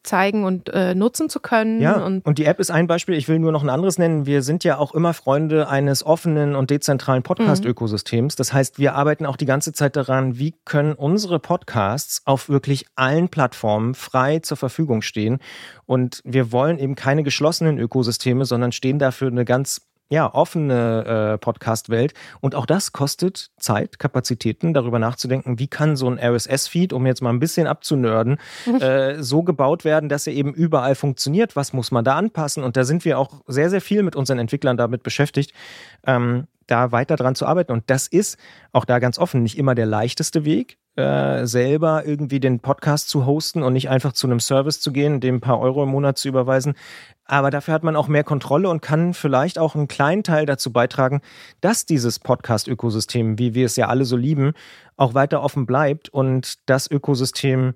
zeigen 0.06 0.44
und 0.44 0.68
äh, 0.70 0.94
nutzen 0.94 1.28
zu 1.28 1.40
können. 1.40 1.80
Ja, 1.80 2.04
und, 2.04 2.24
und, 2.24 2.38
die 2.38 2.44
App 2.44 2.60
ist 2.60 2.70
ein 2.70 2.86
Beispiel. 2.86 3.16
Ich 3.16 3.28
will 3.28 3.38
nur 3.38 3.52
noch 3.52 3.62
ein 3.62 3.68
anderes 3.68 3.98
nennen. 3.98 4.26
Wir 4.26 4.42
sind 4.42 4.64
ja 4.64 4.78
auch 4.78 4.94
immer 4.94 5.12
Freunde 5.14 5.68
eines 5.68 6.04
offenen 6.04 6.54
und 6.54 6.70
dezentralen 6.70 7.22
Podcast-Ökosystems. 7.22 8.36
Das 8.36 8.52
heißt, 8.52 8.78
wir 8.78 8.94
arbeiten 8.94 9.26
auch 9.26 9.36
die 9.36 9.46
ganze 9.46 9.72
Zeit 9.72 9.96
daran, 9.96 10.38
wie 10.38 10.54
können 10.64 10.94
unsere 10.94 11.38
Podcasts 11.38 12.22
auf 12.24 12.48
wirklich 12.48 12.86
allen 12.94 13.28
Plattformen 13.28 13.94
frei 13.94 14.38
zur 14.38 14.56
Verfügung 14.56 15.02
stehen. 15.02 15.38
Und 15.84 16.20
wir 16.24 16.52
wollen 16.52 16.78
eben 16.78 16.94
keine 16.94 17.22
geschlossenen 17.22 17.78
Ökosysteme, 17.78 18.44
sondern 18.44 18.72
stehen 18.72 18.98
dafür 18.98 19.28
eine 19.28 19.44
ganz 19.44 19.82
ja, 20.08 20.32
offene 20.32 21.34
äh, 21.34 21.38
Podcast-Welt. 21.38 22.14
Und 22.40 22.54
auch 22.54 22.66
das 22.66 22.92
kostet 22.92 23.50
Zeit, 23.58 23.98
Kapazitäten, 23.98 24.72
darüber 24.72 24.98
nachzudenken, 24.98 25.58
wie 25.58 25.66
kann 25.66 25.96
so 25.96 26.08
ein 26.08 26.18
RSS-Feed, 26.18 26.92
um 26.92 27.06
jetzt 27.06 27.22
mal 27.22 27.30
ein 27.30 27.40
bisschen 27.40 27.66
abzunörden, 27.66 28.38
äh, 28.80 29.22
so 29.22 29.42
gebaut 29.42 29.84
werden, 29.84 30.08
dass 30.08 30.26
er 30.26 30.32
eben 30.32 30.54
überall 30.54 30.94
funktioniert. 30.94 31.56
Was 31.56 31.72
muss 31.72 31.90
man 31.90 32.04
da 32.04 32.16
anpassen? 32.16 32.62
Und 32.62 32.76
da 32.76 32.84
sind 32.84 33.04
wir 33.04 33.18
auch 33.18 33.42
sehr, 33.46 33.70
sehr 33.70 33.80
viel 33.80 34.02
mit 34.02 34.14
unseren 34.14 34.38
Entwicklern 34.38 34.76
damit 34.76 35.02
beschäftigt, 35.02 35.52
ähm, 36.06 36.46
da 36.66 36.92
weiter 36.92 37.16
dran 37.16 37.34
zu 37.34 37.46
arbeiten. 37.46 37.72
Und 37.72 37.84
das 37.88 38.06
ist 38.06 38.38
auch 38.72 38.84
da 38.84 38.98
ganz 38.98 39.18
offen 39.18 39.42
nicht 39.42 39.58
immer 39.58 39.74
der 39.74 39.86
leichteste 39.86 40.44
Weg. 40.44 40.78
Äh, 40.96 41.46
selber 41.46 42.06
irgendwie 42.06 42.40
den 42.40 42.60
Podcast 42.60 43.10
zu 43.10 43.26
hosten 43.26 43.62
und 43.62 43.74
nicht 43.74 43.90
einfach 43.90 44.14
zu 44.14 44.26
einem 44.26 44.40
Service 44.40 44.80
zu 44.80 44.92
gehen, 44.92 45.20
dem 45.20 45.34
ein 45.34 45.40
paar 45.42 45.60
Euro 45.60 45.82
im 45.82 45.90
Monat 45.90 46.16
zu 46.16 46.26
überweisen. 46.26 46.74
Aber 47.26 47.50
dafür 47.50 47.74
hat 47.74 47.82
man 47.82 47.96
auch 47.96 48.08
mehr 48.08 48.24
Kontrolle 48.24 48.70
und 48.70 48.80
kann 48.80 49.12
vielleicht 49.12 49.58
auch 49.58 49.74
einen 49.74 49.88
kleinen 49.88 50.22
Teil 50.22 50.46
dazu 50.46 50.72
beitragen, 50.72 51.20
dass 51.60 51.84
dieses 51.84 52.18
Podcast-Ökosystem, 52.18 53.38
wie 53.38 53.52
wir 53.52 53.66
es 53.66 53.76
ja 53.76 53.88
alle 53.88 54.06
so 54.06 54.16
lieben, 54.16 54.54
auch 54.96 55.12
weiter 55.12 55.42
offen 55.42 55.66
bleibt 55.66 56.08
und 56.08 56.54
das 56.64 56.90
Ökosystem 56.90 57.74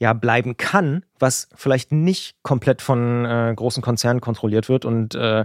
ja 0.00 0.12
bleiben 0.12 0.56
kann, 0.56 1.04
was 1.20 1.48
vielleicht 1.54 1.92
nicht 1.92 2.34
komplett 2.42 2.82
von 2.82 3.26
äh, 3.26 3.52
großen 3.54 3.80
Konzernen 3.80 4.20
kontrolliert 4.20 4.68
wird. 4.68 4.84
Und 4.84 5.14
äh, 5.14 5.44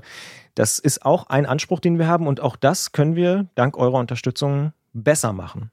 das 0.55 0.79
ist 0.79 1.05
auch 1.05 1.27
ein 1.27 1.45
Anspruch, 1.45 1.81
den 1.81 1.99
wir 1.99 2.07
haben. 2.07 2.25
Und 2.25 2.39
auch 2.39 2.55
das 2.55 2.93
können 2.93 3.15
wir 3.15 3.45
dank 3.53 3.77
eurer 3.77 3.99
Unterstützung 3.99 4.73
besser 4.91 5.33
machen. 5.33 5.69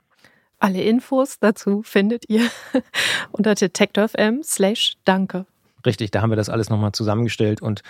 Alle 0.58 0.82
Infos 0.82 1.38
dazu 1.38 1.82
findet 1.82 2.28
ihr 2.28 2.50
unter 3.32 3.54
detektor.fm 3.54 4.42
slash 4.42 4.96
danke. 5.04 5.46
Richtig, 5.86 6.10
da 6.10 6.22
haben 6.22 6.30
wir 6.30 6.36
das 6.36 6.48
alles 6.48 6.70
nochmal 6.70 6.92
zusammengestellt 6.92 7.62
und 7.62 7.82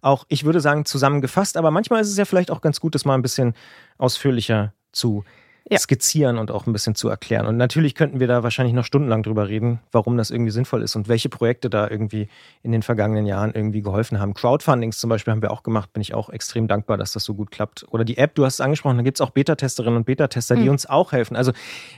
auch, 0.00 0.24
ich 0.28 0.44
würde 0.44 0.60
sagen, 0.60 0.84
zusammengefasst. 0.84 1.56
Aber 1.56 1.70
manchmal 1.70 2.00
ist 2.00 2.10
es 2.10 2.16
ja 2.16 2.24
vielleicht 2.24 2.50
auch 2.50 2.60
ganz 2.60 2.80
gut, 2.80 2.94
das 2.94 3.04
mal 3.04 3.14
ein 3.14 3.22
bisschen 3.22 3.54
ausführlicher 3.98 4.72
zu 4.92 5.24
ja. 5.68 5.78
skizzieren 5.78 6.38
und 6.38 6.50
auch 6.50 6.66
ein 6.66 6.72
bisschen 6.72 6.94
zu 6.94 7.08
erklären. 7.08 7.46
Und 7.46 7.56
natürlich 7.56 7.94
könnten 7.94 8.20
wir 8.20 8.26
da 8.26 8.42
wahrscheinlich 8.42 8.74
noch 8.74 8.84
stundenlang 8.84 9.22
drüber 9.22 9.48
reden, 9.48 9.80
warum 9.92 10.16
das 10.16 10.30
irgendwie 10.30 10.50
sinnvoll 10.50 10.82
ist 10.82 10.94
und 10.96 11.08
welche 11.08 11.28
Projekte 11.28 11.70
da 11.70 11.88
irgendwie 11.88 12.28
in 12.62 12.72
den 12.72 12.82
vergangenen 12.82 13.26
Jahren 13.26 13.52
irgendwie 13.54 13.80
geholfen 13.80 14.20
haben. 14.20 14.34
Crowdfundings 14.34 14.98
zum 14.98 15.10
Beispiel 15.10 15.32
haben 15.32 15.42
wir 15.42 15.50
auch 15.50 15.62
gemacht, 15.62 15.92
bin 15.92 16.02
ich 16.02 16.14
auch 16.14 16.28
extrem 16.28 16.68
dankbar, 16.68 16.98
dass 16.98 17.12
das 17.12 17.24
so 17.24 17.34
gut 17.34 17.50
klappt. 17.50 17.86
Oder 17.90 18.04
die 18.04 18.18
App, 18.18 18.34
du 18.34 18.44
hast 18.44 18.54
es 18.54 18.60
angesprochen, 18.60 18.98
da 18.98 19.02
gibt 19.02 19.16
es 19.16 19.20
auch 19.22 19.30
Beta-Testerinnen 19.30 19.96
und 19.96 20.04
Beta-Tester, 20.04 20.56
die 20.56 20.64
mhm. 20.64 20.70
uns 20.70 20.86
auch 20.86 21.12
helfen. 21.12 21.36
Also 21.36 21.52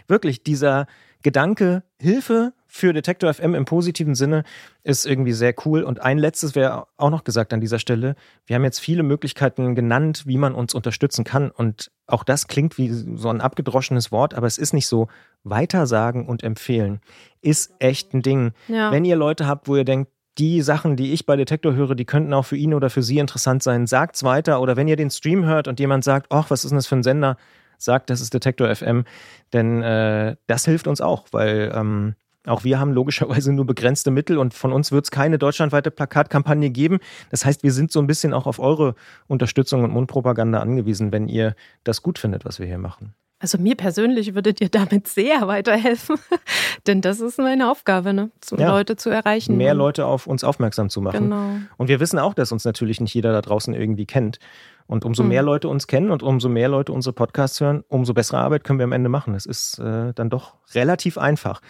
wirklich 0.06 0.42
dieser 0.42 0.86
Gedanke, 1.22 1.82
Hilfe 2.00 2.52
für 2.76 2.92
Detektor 2.92 3.32
FM 3.32 3.54
im 3.54 3.64
positiven 3.64 4.14
Sinne 4.14 4.44
ist 4.84 5.06
irgendwie 5.06 5.32
sehr 5.32 5.54
cool. 5.64 5.82
Und 5.82 6.00
ein 6.02 6.18
letztes 6.18 6.54
wäre 6.54 6.86
auch 6.96 7.10
noch 7.10 7.24
gesagt 7.24 7.52
an 7.52 7.60
dieser 7.60 7.78
Stelle. 7.78 8.14
Wir 8.46 8.56
haben 8.56 8.64
jetzt 8.64 8.78
viele 8.78 9.02
Möglichkeiten 9.02 9.74
genannt, 9.74 10.24
wie 10.26 10.38
man 10.38 10.54
uns 10.54 10.74
unterstützen 10.74 11.24
kann. 11.24 11.50
Und 11.50 11.90
auch 12.06 12.22
das 12.22 12.46
klingt 12.46 12.78
wie 12.78 12.90
so 12.90 13.28
ein 13.28 13.40
abgedroschenes 13.40 14.12
Wort, 14.12 14.34
aber 14.34 14.46
es 14.46 14.58
ist 14.58 14.72
nicht 14.72 14.86
so. 14.86 15.08
Weitersagen 15.48 16.26
und 16.26 16.42
empfehlen 16.42 17.00
ist 17.40 17.72
echt 17.78 18.12
ein 18.12 18.22
Ding. 18.22 18.52
Ja. 18.66 18.90
Wenn 18.90 19.04
ihr 19.04 19.14
Leute 19.14 19.46
habt, 19.46 19.68
wo 19.68 19.76
ihr 19.76 19.84
denkt, 19.84 20.10
die 20.38 20.60
Sachen, 20.60 20.96
die 20.96 21.12
ich 21.12 21.24
bei 21.24 21.36
Detektor 21.36 21.74
höre, 21.74 21.94
die 21.94 22.04
könnten 22.04 22.34
auch 22.34 22.44
für 22.44 22.56
ihn 22.56 22.74
oder 22.74 22.90
für 22.90 23.02
sie 23.02 23.18
interessant 23.18 23.62
sein. 23.62 23.86
Sagt's 23.86 24.22
weiter. 24.22 24.60
Oder 24.60 24.76
wenn 24.76 24.88
ihr 24.88 24.96
den 24.96 25.10
Stream 25.10 25.44
hört 25.44 25.68
und 25.68 25.80
jemand 25.80 26.04
sagt, 26.04 26.26
ach, 26.30 26.50
was 26.50 26.64
ist 26.64 26.70
denn 26.70 26.76
das 26.76 26.86
für 26.86 26.96
ein 26.96 27.02
Sender? 27.02 27.36
Sagt, 27.78 28.10
das 28.10 28.20
ist 28.20 28.34
Detektor 28.34 28.74
FM. 28.74 29.04
Denn 29.52 29.82
äh, 29.82 30.36
das 30.46 30.64
hilft 30.64 30.88
uns 30.88 31.00
auch, 31.00 31.26
weil 31.30 31.72
ähm, 31.74 32.16
auch 32.46 32.64
wir 32.64 32.78
haben 32.78 32.92
logischerweise 32.92 33.52
nur 33.52 33.66
begrenzte 33.66 34.10
Mittel 34.10 34.38
und 34.38 34.54
von 34.54 34.72
uns 34.72 34.92
wird 34.92 35.04
es 35.04 35.10
keine 35.10 35.38
deutschlandweite 35.38 35.90
Plakatkampagne 35.90 36.70
geben. 36.70 36.98
Das 37.30 37.44
heißt, 37.44 37.62
wir 37.62 37.72
sind 37.72 37.92
so 37.92 38.00
ein 38.00 38.06
bisschen 38.06 38.32
auch 38.32 38.46
auf 38.46 38.58
eure 38.58 38.94
Unterstützung 39.26 39.84
und 39.84 39.92
Mundpropaganda 39.92 40.60
angewiesen, 40.60 41.12
wenn 41.12 41.28
ihr 41.28 41.54
das 41.84 42.02
gut 42.02 42.18
findet, 42.18 42.44
was 42.44 42.58
wir 42.58 42.66
hier 42.66 42.78
machen. 42.78 43.14
Also 43.38 43.58
mir 43.58 43.76
persönlich 43.76 44.34
würdet 44.34 44.62
ihr 44.62 44.70
damit 44.70 45.08
sehr 45.08 45.46
weiterhelfen, 45.46 46.16
denn 46.86 47.02
das 47.02 47.20
ist 47.20 47.38
meine 47.38 47.70
Aufgabe, 47.70 48.14
ne? 48.14 48.30
So 48.42 48.56
ja, 48.56 48.68
Leute 48.68 48.96
zu 48.96 49.10
erreichen. 49.10 49.58
Mehr 49.58 49.74
Leute 49.74 50.06
auf 50.06 50.26
uns 50.26 50.42
aufmerksam 50.42 50.88
zu 50.88 51.02
machen. 51.02 51.24
Genau. 51.24 51.50
Und 51.76 51.88
wir 51.88 52.00
wissen 52.00 52.18
auch, 52.18 52.32
dass 52.32 52.50
uns 52.50 52.64
natürlich 52.64 52.98
nicht 52.98 53.12
jeder 53.12 53.32
da 53.32 53.42
draußen 53.42 53.74
irgendwie 53.74 54.06
kennt. 54.06 54.38
Und 54.86 55.04
umso 55.04 55.22
mhm. 55.22 55.30
mehr 55.30 55.42
Leute 55.42 55.68
uns 55.68 55.86
kennen 55.86 56.10
und 56.10 56.22
umso 56.22 56.48
mehr 56.48 56.68
Leute 56.68 56.92
unsere 56.92 57.12
Podcasts 57.12 57.60
hören, 57.60 57.84
umso 57.88 58.14
bessere 58.14 58.38
Arbeit 58.38 58.64
können 58.64 58.78
wir 58.78 58.84
am 58.84 58.92
Ende 58.92 59.10
machen. 59.10 59.34
Es 59.34 59.44
ist 59.44 59.78
äh, 59.80 60.14
dann 60.14 60.30
doch 60.30 60.54
relativ 60.74 61.18
einfach. 61.18 61.60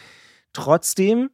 Trotzdem, 0.56 1.30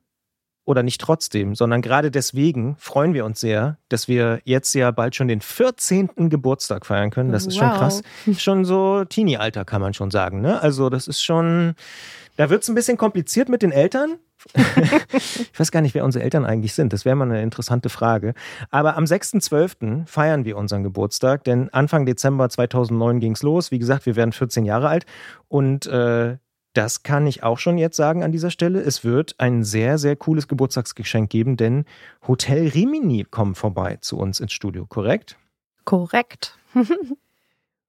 oder 0.65 0.83
nicht 0.83 1.01
trotzdem, 1.01 1.55
sondern 1.55 1.83
gerade 1.83 2.11
deswegen 2.11 2.77
freuen 2.79 3.15
wir 3.15 3.25
uns 3.25 3.41
sehr, 3.41 3.79
dass 3.89 4.07
wir 4.07 4.41
jetzt 4.45 4.75
ja 4.75 4.91
bald 4.93 5.17
schon 5.17 5.29
den 5.29 5.41
14. 5.41 6.29
Geburtstag 6.29 6.87
feiern 6.87 7.11
können. 7.11 7.33
Das 7.33 7.47
ist 7.47 7.61
wow. 7.61 7.63
schon 7.63 7.79
krass. 7.79 8.03
Schon 8.39 8.65
so 8.65 9.05
Teenie-Alter, 9.05 9.65
kann 9.65 9.81
man 9.81 9.95
schon 9.95 10.11
sagen. 10.11 10.41
Ne? 10.41 10.61
Also, 10.61 10.89
das 10.89 11.09
ist 11.09 11.23
schon. 11.23 11.75
Da 12.37 12.49
wird 12.49 12.63
es 12.63 12.69
ein 12.69 12.75
bisschen 12.75 12.97
kompliziert 12.97 13.49
mit 13.49 13.63
den 13.63 13.73
Eltern. 13.73 14.17
ich 15.15 15.59
weiß 15.59 15.71
gar 15.71 15.83
nicht, 15.83 15.95
wer 15.95 16.05
unsere 16.05 16.25
Eltern 16.25 16.47
eigentlich 16.47 16.73
sind. 16.73 16.93
Das 16.93 17.05
wäre 17.05 17.15
mal 17.15 17.27
eine 17.27 17.43
interessante 17.43 17.91
Frage. 17.91 18.33
Aber 18.71 18.97
am 18.97 19.05
6.12. 19.05 20.07
feiern 20.07 20.45
wir 20.45 20.57
unseren 20.57 20.83
Geburtstag, 20.83 21.45
denn 21.45 21.69
Anfang 21.71 22.07
Dezember 22.07 22.49
2009 22.49 23.21
ging 23.21 23.33
es 23.33 23.43
los. 23.43 23.71
Wie 23.71 23.79
gesagt, 23.79 24.07
wir 24.07 24.17
werden 24.17 24.33
14 24.33 24.65
Jahre 24.65 24.89
alt 24.89 25.05
und 25.49 25.87
äh, 25.87 26.39
das 26.73 27.03
kann 27.03 27.27
ich 27.27 27.43
auch 27.43 27.59
schon 27.59 27.79
jetzt 27.79 27.97
sagen 27.97 28.23
an 28.23 28.33
dieser 28.33 28.51
Stelle. 28.51 28.81
Es 28.81 29.05
wird 29.05 29.35
ein 29.39 29.63
sehr, 29.65 29.99
sehr 29.99 30.17
cooles 30.17 30.49
Geburtstagsgeschenk 30.49 31.31
geben, 31.31 31.57
denn 31.57 31.85
Hotel 32.27 32.69
Rimini 32.69 33.25
kommt 33.25 33.59
vorbei 33.59 33.99
zu 34.01 34.19
uns 34.19 34.41
ins 34.41 34.53
Studio, 34.53 34.87
korrekt? 34.87 35.37
Korrekt. 35.85 36.59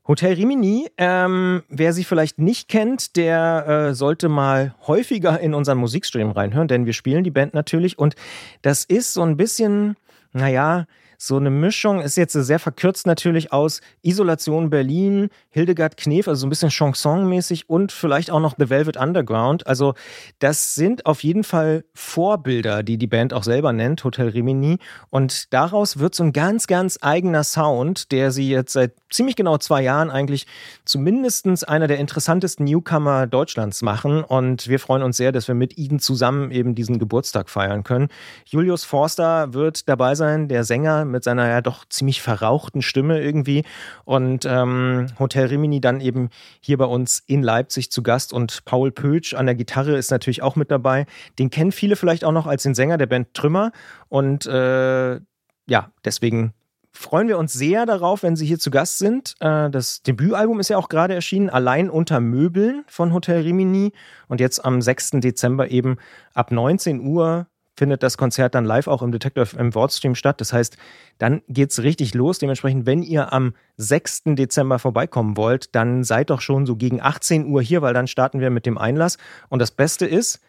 Hotel 0.05 0.33
Rimini, 0.33 0.89
ähm, 0.97 1.63
wer 1.69 1.93
sie 1.93 2.03
vielleicht 2.03 2.37
nicht 2.37 2.67
kennt, 2.67 3.15
der 3.15 3.67
äh, 3.67 3.93
sollte 3.93 4.27
mal 4.27 4.75
häufiger 4.85 5.39
in 5.39 5.53
unseren 5.53 5.77
Musikstream 5.77 6.31
reinhören, 6.31 6.67
denn 6.67 6.85
wir 6.85 6.91
spielen 6.91 7.23
die 7.23 7.31
Band 7.31 7.53
natürlich 7.53 7.97
und 7.97 8.15
das 8.61 8.83
ist 8.83 9.13
so 9.13 9.21
ein 9.21 9.37
bisschen, 9.37 9.95
naja, 10.33 10.87
so 11.27 11.37
eine 11.37 11.49
Mischung, 11.49 12.01
ist 12.01 12.17
jetzt 12.17 12.33
sehr 12.33 12.59
verkürzt 12.59 13.07
natürlich 13.07 13.53
aus 13.53 13.79
Isolation 14.01 14.69
Berlin, 14.69 15.29
Hildegard 15.51 15.95
Knef, 15.95 16.27
also 16.27 16.41
so 16.41 16.47
ein 16.47 16.49
bisschen 16.49 16.69
Chanson-mäßig 16.69 17.69
und 17.69 17.93
vielleicht 17.93 18.29
auch 18.29 18.41
noch 18.41 18.55
The 18.57 18.69
Velvet 18.69 18.97
Underground. 18.97 19.65
Also 19.65 19.93
das 20.39 20.75
sind 20.75 21.05
auf 21.05 21.23
jeden 21.23 21.45
Fall 21.45 21.85
Vorbilder, 21.93 22.83
die 22.83 22.97
die 22.97 23.07
Band 23.07 23.33
auch 23.33 23.43
selber 23.43 23.71
nennt, 23.71 24.03
Hotel 24.03 24.29
Rimini. 24.29 24.79
Und 25.09 25.53
daraus 25.53 25.99
wird 25.99 26.13
so 26.13 26.23
ein 26.23 26.33
ganz, 26.33 26.67
ganz 26.67 26.99
eigener 27.01 27.45
Sound, 27.45 28.11
der 28.11 28.31
sie 28.31 28.49
jetzt 28.49 28.73
seit 28.73 28.91
ziemlich 29.09 29.37
genau 29.37 29.57
zwei 29.57 29.81
Jahren 29.81 30.11
eigentlich 30.11 30.45
zumindest 30.83 31.67
einer 31.67 31.87
der 31.87 31.99
interessantesten 31.99 32.65
Newcomer 32.65 33.27
Deutschlands 33.27 33.81
machen. 33.81 34.23
Und 34.23 34.67
wir 34.67 34.79
freuen 34.79 35.03
uns 35.03 35.17
sehr, 35.17 35.31
dass 35.31 35.47
wir 35.47 35.55
mit 35.55 35.77
ihnen 35.77 35.99
zusammen 35.99 36.51
eben 36.51 36.75
diesen 36.75 36.99
Geburtstag 36.99 37.49
feiern 37.49 37.83
können. 37.83 38.09
Julius 38.45 38.83
Forster 38.83 39.53
wird 39.53 39.87
dabei 39.87 40.15
sein, 40.15 40.49
der 40.49 40.63
Sänger 40.63 41.05
mit 41.13 41.23
seiner 41.23 41.47
ja 41.47 41.61
doch 41.61 41.85
ziemlich 41.87 42.21
verrauchten 42.21 42.81
Stimme 42.81 43.21
irgendwie. 43.21 43.63
Und 44.03 44.45
ähm, 44.45 45.07
Hotel 45.17 45.47
Rimini 45.47 45.79
dann 45.79 46.01
eben 46.01 46.29
hier 46.59 46.77
bei 46.77 46.85
uns 46.85 47.23
in 47.25 47.41
Leipzig 47.41 47.89
zu 47.89 48.03
Gast. 48.03 48.33
Und 48.33 48.65
Paul 48.65 48.91
Pötsch 48.91 49.33
an 49.33 49.45
der 49.45 49.55
Gitarre 49.55 49.95
ist 49.95 50.11
natürlich 50.11 50.41
auch 50.41 50.57
mit 50.57 50.69
dabei. 50.69 51.05
Den 51.39 51.49
kennen 51.49 51.71
viele 51.71 51.95
vielleicht 51.95 52.25
auch 52.25 52.33
noch 52.33 52.47
als 52.47 52.63
den 52.63 52.75
Sänger 52.75 52.97
der 52.97 53.07
Band 53.07 53.33
Trümmer. 53.33 53.71
Und 54.09 54.45
äh, 54.45 55.21
ja, 55.67 55.91
deswegen 56.03 56.53
freuen 56.91 57.27
wir 57.27 57.37
uns 57.37 57.53
sehr 57.53 57.85
darauf, 57.85 58.23
wenn 58.23 58.35
Sie 58.35 58.45
hier 58.45 58.59
zu 58.59 58.71
Gast 58.71 58.99
sind. 58.99 59.35
Äh, 59.39 59.69
das 59.69 60.03
Debütalbum 60.03 60.59
ist 60.59 60.69
ja 60.69 60.77
auch 60.77 60.89
gerade 60.89 61.13
erschienen, 61.13 61.49
Allein 61.49 61.89
unter 61.89 62.19
Möbeln 62.19 62.83
von 62.87 63.13
Hotel 63.13 63.41
Rimini. 63.41 63.93
Und 64.27 64.39
jetzt 64.39 64.63
am 64.63 64.81
6. 64.81 65.11
Dezember 65.21 65.71
eben 65.71 65.97
ab 66.33 66.51
19 66.51 67.01
Uhr 67.01 67.47
findet 67.75 68.03
das 68.03 68.17
Konzert 68.17 68.55
dann 68.55 68.65
live 68.65 68.87
auch 68.87 69.01
im 69.01 69.11
Detector 69.11 69.47
im 69.57 69.73
Wordstream 69.73 70.15
statt. 70.15 70.39
Das 70.41 70.53
heißt, 70.53 70.77
dann 71.17 71.41
geht 71.47 71.71
es 71.71 71.81
richtig 71.81 72.13
los. 72.13 72.39
Dementsprechend, 72.39 72.85
wenn 72.85 73.01
ihr 73.01 73.33
am 73.33 73.53
6. 73.77 74.23
Dezember 74.35 74.79
vorbeikommen 74.79 75.37
wollt, 75.37 75.75
dann 75.75 76.03
seid 76.03 76.29
doch 76.29 76.41
schon 76.41 76.65
so 76.65 76.75
gegen 76.75 77.01
18 77.01 77.47
Uhr 77.47 77.61
hier, 77.61 77.81
weil 77.81 77.93
dann 77.93 78.07
starten 78.07 78.39
wir 78.39 78.49
mit 78.49 78.65
dem 78.65 78.77
Einlass. 78.77 79.17
Und 79.49 79.59
das 79.59 79.71
Beste 79.71 80.05
ist, 80.05 80.39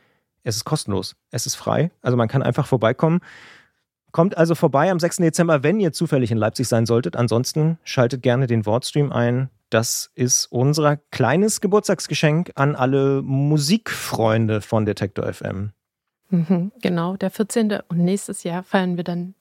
es 0.43 0.57
ist 0.57 0.65
kostenlos. 0.65 1.17
Es 1.31 1.47
ist 1.47 1.55
frei. 1.55 1.91
Also 2.03 2.17
man 2.17 2.29
kann 2.29 2.43
einfach 2.43 2.67
vorbeikommen. 2.67 3.21
Kommt 4.13 4.37
also 4.37 4.55
vorbei 4.55 4.91
am 4.91 5.01
6. 5.01 5.17
Dezember, 5.17 5.63
wenn 5.63 5.81
ihr 5.81 5.93
zufällig 5.93 6.31
in 6.31 6.39
Leipzig 6.39 6.69
sein 6.69 6.87
solltet. 6.87 7.17
Ansonsten 7.17 7.79
schaltet 7.83 8.23
gerne 8.23 8.47
den 8.47 8.67
Wordstream 8.67 9.11
ein. 9.11 9.51
Das 9.71 10.11
ist 10.15 10.47
unser 10.53 10.99
kleines 11.11 11.61
Geburtstagsgeschenk 11.61 12.53
an 12.55 12.77
alle 12.77 13.23
Musikfreunde 13.23 14.61
von 14.61 14.85
Detektor 14.85 15.33
FM. 15.33 15.73
Mhm, 16.35 16.73
genau, 16.83 17.17
der 17.17 17.31
14. 17.31 17.81
Und 17.89 17.99
nächstes 17.99 18.43
Jahr 18.43 18.63
feiern 18.63 18.97
wir 18.97 19.05
dann 19.05 19.35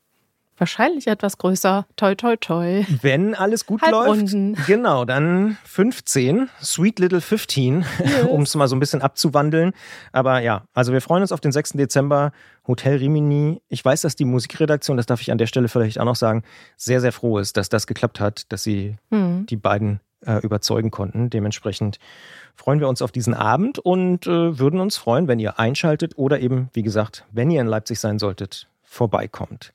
Wahrscheinlich 0.55 1.07
etwas 1.07 1.39
größer. 1.39 1.87
Toi, 1.95 2.13
toi, 2.13 2.35
toi. 2.37 2.85
Wenn 3.01 3.33
alles 3.33 3.65
gut 3.65 3.81
Halbrunden. 3.81 4.53
läuft. 4.53 4.67
Genau, 4.67 5.03
dann 5.03 5.57
15. 5.65 6.47
Sweet 6.61 6.99
Little 6.99 7.21
15, 7.21 7.83
yes. 7.99 8.23
um 8.29 8.43
es 8.43 8.53
mal 8.53 8.67
so 8.67 8.75
ein 8.75 8.79
bisschen 8.79 9.01
abzuwandeln. 9.01 9.71
Aber 10.11 10.41
ja, 10.41 10.65
also 10.75 10.93
wir 10.93 11.01
freuen 11.01 11.23
uns 11.23 11.31
auf 11.31 11.41
den 11.41 11.51
6. 11.51 11.71
Dezember. 11.71 12.31
Hotel 12.67 12.97
Rimini. 12.97 13.61
Ich 13.67 13.83
weiß, 13.83 14.01
dass 14.01 14.15
die 14.15 14.25
Musikredaktion, 14.25 14.95
das 14.95 15.07
darf 15.07 15.21
ich 15.21 15.31
an 15.31 15.39
der 15.39 15.47
Stelle 15.47 15.67
vielleicht 15.67 15.99
auch 15.99 16.05
noch 16.05 16.15
sagen, 16.15 16.43
sehr, 16.77 17.01
sehr 17.01 17.11
froh 17.11 17.39
ist, 17.39 17.57
dass 17.57 17.69
das 17.69 17.87
geklappt 17.87 18.19
hat, 18.19 18.51
dass 18.51 18.61
sie 18.63 18.97
hm. 19.09 19.47
die 19.47 19.57
beiden 19.57 20.01
äh, 20.25 20.39
überzeugen 20.39 20.91
konnten. 20.91 21.29
Dementsprechend 21.29 21.99
freuen 22.55 22.79
wir 22.79 22.87
uns 22.87 23.01
auf 23.01 23.11
diesen 23.11 23.33
Abend 23.33 23.79
und 23.79 24.27
äh, 24.27 24.59
würden 24.59 24.79
uns 24.79 24.97
freuen, 24.97 25.27
wenn 25.27 25.39
ihr 25.39 25.59
einschaltet 25.59 26.17
oder 26.17 26.39
eben, 26.39 26.69
wie 26.73 26.83
gesagt, 26.83 27.25
wenn 27.31 27.51
ihr 27.51 27.61
in 27.61 27.67
Leipzig 27.67 27.99
sein 27.99 28.19
solltet, 28.19 28.67
vorbeikommt. 28.83 29.73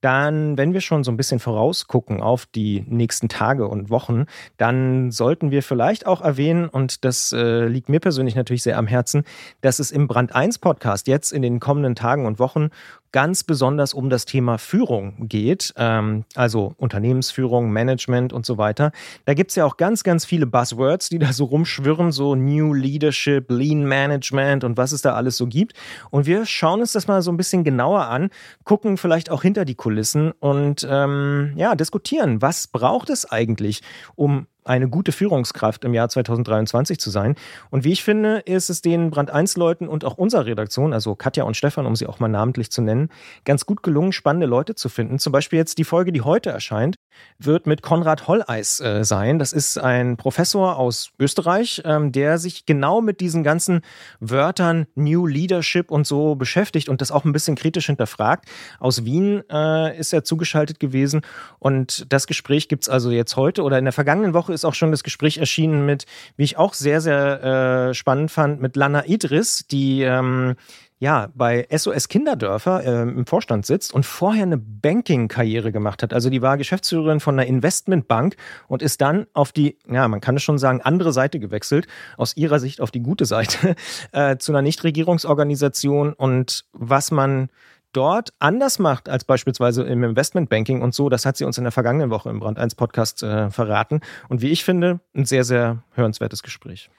Dann, 0.00 0.56
wenn 0.56 0.72
wir 0.72 0.80
schon 0.80 1.04
so 1.04 1.10
ein 1.10 1.18
bisschen 1.18 1.40
vorausgucken 1.40 2.22
auf 2.22 2.46
die 2.46 2.86
nächsten 2.88 3.28
Tage 3.28 3.68
und 3.68 3.90
Wochen, 3.90 4.24
dann 4.56 5.10
sollten 5.10 5.50
wir 5.50 5.62
vielleicht 5.62 6.06
auch 6.06 6.22
erwähnen, 6.22 6.68
und 6.68 7.04
das 7.04 7.32
äh, 7.32 7.66
liegt 7.66 7.90
mir 7.90 8.00
persönlich 8.00 8.34
natürlich 8.34 8.62
sehr 8.62 8.78
am 8.78 8.86
Herzen, 8.86 9.24
dass 9.60 9.78
es 9.78 9.90
im 9.90 10.08
Brand 10.08 10.34
1 10.34 10.58
Podcast 10.58 11.06
jetzt 11.06 11.32
in 11.32 11.42
den 11.42 11.60
kommenden 11.60 11.96
Tagen 11.96 12.24
und 12.24 12.38
Wochen 12.38 12.70
ganz 13.12 13.44
besonders 13.44 13.94
um 13.94 14.10
das 14.10 14.24
Thema 14.24 14.58
Führung 14.58 15.28
geht, 15.28 15.72
ähm, 15.76 16.24
also 16.34 16.74
Unternehmensführung, 16.76 17.70
Management 17.70 18.32
und 18.32 18.46
so 18.46 18.58
weiter. 18.58 18.92
Da 19.24 19.34
gibt 19.34 19.50
es 19.50 19.56
ja 19.56 19.64
auch 19.64 19.76
ganz, 19.76 20.04
ganz 20.04 20.24
viele 20.24 20.46
Buzzwords, 20.46 21.08
die 21.08 21.18
da 21.18 21.32
so 21.32 21.44
rumschwirren, 21.44 22.12
so 22.12 22.34
New 22.34 22.74
Leadership, 22.74 23.50
Lean 23.50 23.84
Management 23.84 24.64
und 24.64 24.76
was 24.76 24.92
es 24.92 25.02
da 25.02 25.14
alles 25.14 25.36
so 25.36 25.46
gibt. 25.46 25.74
Und 26.10 26.26
wir 26.26 26.46
schauen 26.46 26.80
uns 26.80 26.92
das 26.92 27.08
mal 27.08 27.22
so 27.22 27.30
ein 27.30 27.36
bisschen 27.36 27.64
genauer 27.64 28.06
an, 28.06 28.30
gucken 28.64 28.96
vielleicht 28.96 29.30
auch 29.30 29.42
hinter 29.42 29.64
die 29.64 29.74
Kulissen 29.74 30.32
und 30.32 30.86
ähm, 30.88 31.52
ja, 31.56 31.74
diskutieren, 31.74 32.42
was 32.42 32.66
braucht 32.66 33.10
es 33.10 33.30
eigentlich, 33.30 33.82
um 34.14 34.46
eine 34.64 34.88
gute 34.88 35.12
Führungskraft 35.12 35.84
im 35.84 35.94
Jahr 35.94 36.08
2023 36.08 36.98
zu 36.98 37.10
sein. 37.10 37.34
Und 37.70 37.84
wie 37.84 37.92
ich 37.92 38.04
finde, 38.04 38.38
ist 38.38 38.70
es 38.70 38.82
den 38.82 39.10
Brand 39.10 39.30
1 39.30 39.56
Leuten 39.56 39.88
und 39.88 40.04
auch 40.04 40.16
unserer 40.18 40.46
Redaktion, 40.46 40.92
also 40.92 41.14
Katja 41.14 41.44
und 41.44 41.56
Stefan, 41.56 41.86
um 41.86 41.96
sie 41.96 42.06
auch 42.06 42.20
mal 42.20 42.28
namentlich 42.28 42.70
zu 42.70 42.82
nennen, 42.82 43.08
ganz 43.44 43.66
gut 43.66 43.82
gelungen, 43.82 44.12
spannende 44.12 44.46
Leute 44.46 44.74
zu 44.74 44.88
finden. 44.88 45.18
Zum 45.18 45.32
Beispiel 45.32 45.58
jetzt 45.58 45.78
die 45.78 45.84
Folge, 45.84 46.12
die 46.12 46.22
heute 46.22 46.50
erscheint, 46.50 46.96
wird 47.38 47.66
mit 47.66 47.82
Konrad 47.82 48.28
Holleis 48.28 48.80
äh, 48.80 49.04
sein. 49.04 49.38
Das 49.38 49.52
ist 49.52 49.78
ein 49.78 50.16
Professor 50.16 50.76
aus 50.76 51.10
Österreich, 51.18 51.82
ähm, 51.84 52.12
der 52.12 52.38
sich 52.38 52.66
genau 52.66 53.00
mit 53.00 53.20
diesen 53.20 53.42
ganzen 53.42 53.80
Wörtern 54.20 54.86
New 54.94 55.26
Leadership 55.26 55.90
und 55.90 56.06
so 56.06 56.34
beschäftigt 56.34 56.88
und 56.88 57.00
das 57.00 57.10
auch 57.10 57.24
ein 57.24 57.32
bisschen 57.32 57.56
kritisch 57.56 57.86
hinterfragt. 57.86 58.48
Aus 58.78 59.04
Wien 59.04 59.42
äh, 59.50 59.98
ist 59.98 60.12
er 60.12 60.24
zugeschaltet 60.24 60.80
gewesen 60.80 61.22
und 61.58 62.12
das 62.12 62.26
Gespräch 62.26 62.68
gibt 62.68 62.84
es 62.84 62.88
also 62.88 63.10
jetzt 63.10 63.36
heute 63.36 63.62
oder 63.62 63.78
in 63.78 63.84
der 63.84 63.92
vergangenen 63.92 64.34
Woche 64.34 64.52
ist 64.52 64.64
auch 64.64 64.74
schon 64.74 64.90
das 64.90 65.02
Gespräch 65.02 65.38
erschienen 65.38 65.86
mit, 65.86 66.04
wie 66.36 66.44
ich 66.44 66.58
auch 66.58 66.74
sehr, 66.74 67.00
sehr 67.00 67.88
äh, 67.90 67.94
spannend 67.94 68.30
fand, 68.30 68.60
mit 68.60 68.76
Lana 68.76 69.06
Idris, 69.06 69.64
die 69.70 70.02
ähm, 70.02 70.56
ja, 71.00 71.30
bei 71.34 71.66
SOS 71.74 72.08
Kinderdörfer 72.08 72.84
äh, 72.84 73.02
im 73.02 73.24
Vorstand 73.24 73.64
sitzt 73.64 73.94
und 73.94 74.04
vorher 74.04 74.42
eine 74.42 74.58
Banking-Karriere 74.58 75.72
gemacht 75.72 76.02
hat. 76.02 76.12
Also 76.12 76.28
die 76.28 76.42
war 76.42 76.58
Geschäftsführerin 76.58 77.20
von 77.20 77.38
einer 77.38 77.48
Investmentbank 77.48 78.36
und 78.68 78.82
ist 78.82 79.00
dann 79.00 79.26
auf 79.32 79.50
die, 79.50 79.78
ja, 79.90 80.06
man 80.08 80.20
kann 80.20 80.36
es 80.36 80.42
schon 80.42 80.58
sagen, 80.58 80.82
andere 80.82 81.14
Seite 81.14 81.40
gewechselt, 81.40 81.86
aus 82.18 82.36
ihrer 82.36 82.60
Sicht 82.60 82.82
auf 82.82 82.90
die 82.90 83.00
gute 83.00 83.24
Seite, 83.24 83.76
äh, 84.12 84.36
zu 84.36 84.52
einer 84.52 84.60
Nichtregierungsorganisation 84.60 86.12
und 86.12 86.66
was 86.72 87.10
man 87.10 87.48
dort 87.92 88.34
anders 88.38 88.78
macht 88.78 89.08
als 89.08 89.24
beispielsweise 89.24 89.84
im 89.84 90.04
Investmentbanking 90.04 90.82
und 90.82 90.94
so, 90.94 91.08
das 91.08 91.24
hat 91.24 91.38
sie 91.38 91.44
uns 91.44 91.56
in 91.56 91.64
der 91.64 91.72
vergangenen 91.72 92.10
Woche 92.10 92.28
im 92.28 92.40
Brand 92.40 92.58
1 92.58 92.74
Podcast 92.74 93.22
äh, 93.22 93.50
verraten. 93.50 94.00
Und 94.28 94.42
wie 94.42 94.50
ich 94.50 94.64
finde, 94.64 95.00
ein 95.16 95.24
sehr, 95.24 95.44
sehr 95.44 95.82
hörenswertes 95.94 96.42
Gespräch. 96.42 96.90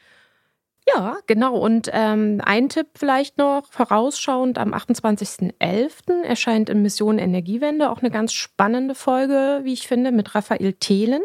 Ja, 0.87 1.17
genau. 1.27 1.55
Und 1.55 1.89
ähm, 1.93 2.41
ein 2.43 2.69
Tipp 2.69 2.87
vielleicht 2.95 3.37
noch, 3.37 3.65
vorausschauend 3.69 4.57
am 4.57 4.73
28.11. 4.73 6.23
erscheint 6.23 6.69
in 6.69 6.81
Mission 6.81 7.19
Energiewende 7.19 7.91
auch 7.91 7.99
eine 7.99 8.11
ganz 8.11 8.33
spannende 8.33 8.95
Folge, 8.95 9.61
wie 9.63 9.73
ich 9.73 9.87
finde, 9.87 10.11
mit 10.11 10.33
Raphael 10.33 10.73
Thelen. 10.73 11.21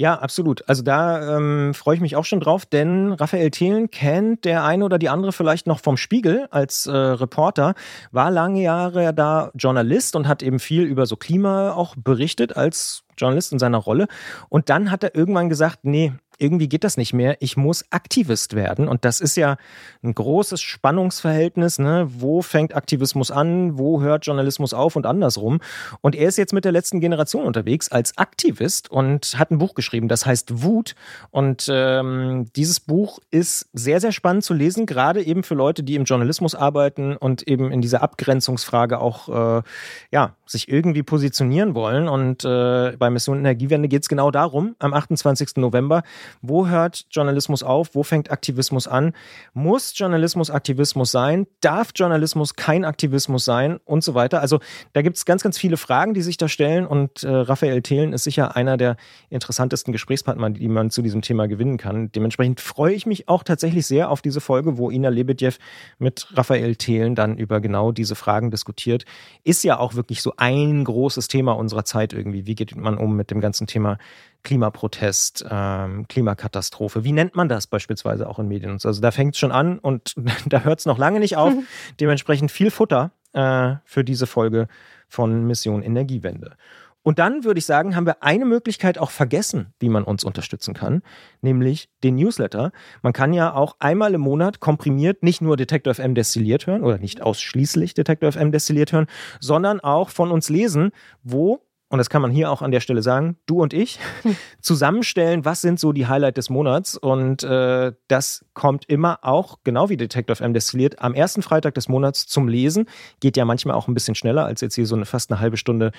Ja, 0.00 0.14
absolut. 0.14 0.66
Also 0.66 0.82
da 0.82 1.36
ähm, 1.36 1.74
freue 1.74 1.94
ich 1.94 2.00
mich 2.00 2.16
auch 2.16 2.24
schon 2.24 2.40
drauf, 2.40 2.64
denn 2.64 3.12
Raphael 3.12 3.50
Thelen 3.50 3.90
kennt 3.90 4.46
der 4.46 4.64
eine 4.64 4.82
oder 4.86 4.98
die 4.98 5.10
andere 5.10 5.30
vielleicht 5.30 5.66
noch 5.66 5.78
vom 5.78 5.98
Spiegel 5.98 6.48
als 6.50 6.86
äh, 6.86 6.96
Reporter, 6.96 7.74
war 8.10 8.30
lange 8.30 8.62
Jahre 8.62 9.12
da 9.12 9.50
Journalist 9.54 10.16
und 10.16 10.26
hat 10.26 10.42
eben 10.42 10.58
viel 10.58 10.84
über 10.84 11.04
so 11.04 11.16
Klima 11.16 11.74
auch 11.74 11.96
berichtet 11.96 12.56
als 12.56 13.04
Journalist 13.18 13.52
in 13.52 13.58
seiner 13.58 13.76
Rolle. 13.76 14.08
Und 14.48 14.70
dann 14.70 14.90
hat 14.90 15.04
er 15.04 15.14
irgendwann 15.14 15.50
gesagt, 15.50 15.80
nee, 15.82 16.14
irgendwie 16.40 16.68
geht 16.68 16.84
das 16.84 16.96
nicht 16.96 17.12
mehr. 17.12 17.36
Ich 17.40 17.56
muss 17.56 17.84
Aktivist 17.90 18.54
werden. 18.54 18.88
Und 18.88 19.04
das 19.04 19.20
ist 19.20 19.36
ja 19.36 19.56
ein 20.02 20.14
großes 20.14 20.60
Spannungsverhältnis. 20.60 21.78
Ne? 21.78 22.08
Wo 22.10 22.42
fängt 22.42 22.74
Aktivismus 22.74 23.30
an? 23.30 23.78
Wo 23.78 24.00
hört 24.00 24.26
Journalismus 24.26 24.74
auf 24.74 24.96
und 24.96 25.06
andersrum? 25.06 25.60
Und 26.00 26.14
er 26.14 26.28
ist 26.28 26.38
jetzt 26.38 26.52
mit 26.52 26.64
der 26.64 26.72
letzten 26.72 27.00
Generation 27.00 27.44
unterwegs 27.44 27.90
als 27.90 28.16
Aktivist 28.18 28.90
und 28.90 29.38
hat 29.38 29.50
ein 29.50 29.58
Buch 29.58 29.74
geschrieben, 29.74 30.08
das 30.08 30.26
heißt 30.26 30.62
Wut. 30.62 30.94
Und 31.30 31.68
ähm, 31.70 32.46
dieses 32.56 32.80
Buch 32.80 33.18
ist 33.30 33.68
sehr, 33.72 34.00
sehr 34.00 34.12
spannend 34.12 34.44
zu 34.44 34.54
lesen, 34.54 34.86
gerade 34.86 35.22
eben 35.22 35.42
für 35.42 35.54
Leute, 35.54 35.82
die 35.82 35.94
im 35.94 36.04
Journalismus 36.04 36.54
arbeiten 36.54 37.16
und 37.16 37.46
eben 37.46 37.72
in 37.72 37.80
dieser 37.80 38.02
Abgrenzungsfrage 38.02 39.00
auch 39.00 39.58
äh, 39.58 39.62
ja, 40.10 40.34
sich 40.46 40.68
irgendwie 40.68 41.02
positionieren 41.02 41.74
wollen. 41.74 42.08
Und 42.08 42.44
äh, 42.44 42.96
bei 42.96 43.10
Mission 43.10 43.38
Energiewende 43.38 43.88
geht 43.88 44.02
es 44.02 44.08
genau 44.08 44.30
darum, 44.30 44.74
am 44.78 44.94
28. 44.94 45.56
November 45.56 46.02
wo 46.42 46.68
hört 46.68 47.06
Journalismus 47.10 47.62
auf? 47.62 47.94
Wo 47.94 48.02
fängt 48.02 48.30
Aktivismus 48.30 48.88
an? 48.88 49.12
Muss 49.54 49.96
Journalismus 49.96 50.50
Aktivismus 50.50 51.10
sein? 51.10 51.46
Darf 51.60 51.90
Journalismus 51.94 52.54
kein 52.54 52.84
Aktivismus 52.84 53.44
sein? 53.44 53.78
Und 53.84 54.04
so 54.04 54.14
weiter. 54.14 54.40
Also 54.40 54.60
da 54.92 55.02
gibt 55.02 55.16
es 55.16 55.24
ganz, 55.24 55.42
ganz 55.42 55.58
viele 55.58 55.76
Fragen, 55.76 56.14
die 56.14 56.22
sich 56.22 56.36
da 56.36 56.48
stellen. 56.48 56.86
Und 56.86 57.22
äh, 57.22 57.30
Raphael 57.30 57.82
Thelen 57.82 58.12
ist 58.12 58.24
sicher 58.24 58.56
einer 58.56 58.76
der 58.76 58.96
interessantesten 59.28 59.92
Gesprächspartner, 59.92 60.50
die 60.50 60.68
man 60.68 60.90
zu 60.90 61.02
diesem 61.02 61.22
Thema 61.22 61.48
gewinnen 61.48 61.78
kann. 61.78 62.12
Dementsprechend 62.12 62.60
freue 62.60 62.94
ich 62.94 63.06
mich 63.06 63.28
auch 63.28 63.42
tatsächlich 63.42 63.86
sehr 63.86 64.10
auf 64.10 64.22
diese 64.22 64.40
Folge, 64.40 64.78
wo 64.78 64.90
Ina 64.90 65.08
Lebedjew 65.08 65.52
mit 65.98 66.28
Raphael 66.32 66.76
Thelen 66.76 67.14
dann 67.14 67.36
über 67.36 67.60
genau 67.60 67.92
diese 67.92 68.14
Fragen 68.14 68.50
diskutiert. 68.50 69.04
Ist 69.44 69.64
ja 69.64 69.78
auch 69.78 69.94
wirklich 69.94 70.22
so 70.22 70.34
ein 70.36 70.84
großes 70.84 71.28
Thema 71.28 71.52
unserer 71.52 71.84
Zeit 71.84 72.12
irgendwie. 72.12 72.46
Wie 72.46 72.54
geht 72.54 72.76
man 72.76 72.98
um 72.98 73.16
mit 73.16 73.30
dem 73.30 73.40
ganzen 73.40 73.66
Thema 73.66 73.98
Klimaprotest, 74.42 75.44
ähm, 75.50 76.06
Klimakatastrophe. 76.08 77.04
Wie 77.04 77.12
nennt 77.12 77.36
man 77.36 77.48
das 77.48 77.66
beispielsweise 77.66 78.28
auch 78.28 78.38
in 78.38 78.48
Medien? 78.48 78.78
Also 78.82 79.00
da 79.00 79.10
fängt 79.10 79.34
es 79.34 79.38
schon 79.38 79.52
an 79.52 79.78
und 79.78 80.14
da 80.46 80.60
hört 80.60 80.80
es 80.80 80.86
noch 80.86 80.98
lange 80.98 81.20
nicht 81.20 81.36
auf. 81.36 81.52
Dementsprechend 82.00 82.50
viel 82.50 82.70
Futter 82.70 83.12
äh, 83.32 83.74
für 83.84 84.04
diese 84.04 84.26
Folge 84.26 84.68
von 85.08 85.46
Mission 85.46 85.82
Energiewende. 85.82 86.56
Und 87.02 87.18
dann 87.18 87.44
würde 87.44 87.58
ich 87.58 87.64
sagen, 87.64 87.96
haben 87.96 88.04
wir 88.04 88.22
eine 88.22 88.44
Möglichkeit 88.44 88.98
auch 88.98 89.10
vergessen, 89.10 89.72
wie 89.78 89.88
man 89.88 90.04
uns 90.04 90.22
unterstützen 90.22 90.74
kann, 90.74 91.02
nämlich 91.40 91.88
den 92.04 92.16
Newsletter. 92.16 92.72
Man 93.02 93.14
kann 93.14 93.32
ja 93.32 93.54
auch 93.54 93.76
einmal 93.78 94.12
im 94.12 94.20
Monat 94.20 94.60
komprimiert 94.60 95.22
nicht 95.22 95.40
nur 95.40 95.56
Detektor 95.56 95.94
FM 95.94 96.14
destilliert 96.14 96.66
hören 96.66 96.82
oder 96.82 96.98
nicht 96.98 97.22
ausschließlich 97.22 97.94
Detektor 97.94 98.32
FM 98.32 98.52
destilliert 98.52 98.92
hören, 98.92 99.06
sondern 99.40 99.80
auch 99.80 100.10
von 100.10 100.30
uns 100.30 100.50
lesen, 100.50 100.90
wo 101.22 101.62
und 101.90 101.98
das 101.98 102.08
kann 102.08 102.22
man 102.22 102.30
hier 102.30 102.52
auch 102.52 102.62
an 102.62 102.70
der 102.70 102.78
Stelle 102.78 103.02
sagen, 103.02 103.36
du 103.46 103.60
und 103.60 103.74
ich, 103.74 103.98
zusammenstellen, 104.60 105.44
was 105.44 105.60
sind 105.60 105.80
so 105.80 105.92
die 105.92 106.06
Highlight 106.06 106.36
des 106.36 106.48
Monats. 106.48 106.96
Und 106.96 107.42
äh, 107.42 107.92
das 108.06 108.44
kommt 108.54 108.84
immer 108.88 109.18
auch, 109.22 109.58
genau 109.64 109.88
wie 109.88 109.96
Detective 109.96 110.42
M 110.42 110.54
destilliert, 110.54 111.02
am 111.02 111.14
ersten 111.14 111.42
Freitag 111.42 111.74
des 111.74 111.88
Monats 111.88 112.28
zum 112.28 112.46
Lesen. 112.46 112.86
Geht 113.18 113.36
ja 113.36 113.44
manchmal 113.44 113.74
auch 113.74 113.88
ein 113.88 113.94
bisschen 113.94 114.14
schneller, 114.14 114.44
als 114.44 114.60
jetzt 114.60 114.76
hier 114.76 114.86
so 114.86 114.94
eine, 114.94 115.04
fast 115.04 115.32
eine 115.32 115.40
halbe 115.40 115.56
Stunde 115.56 115.90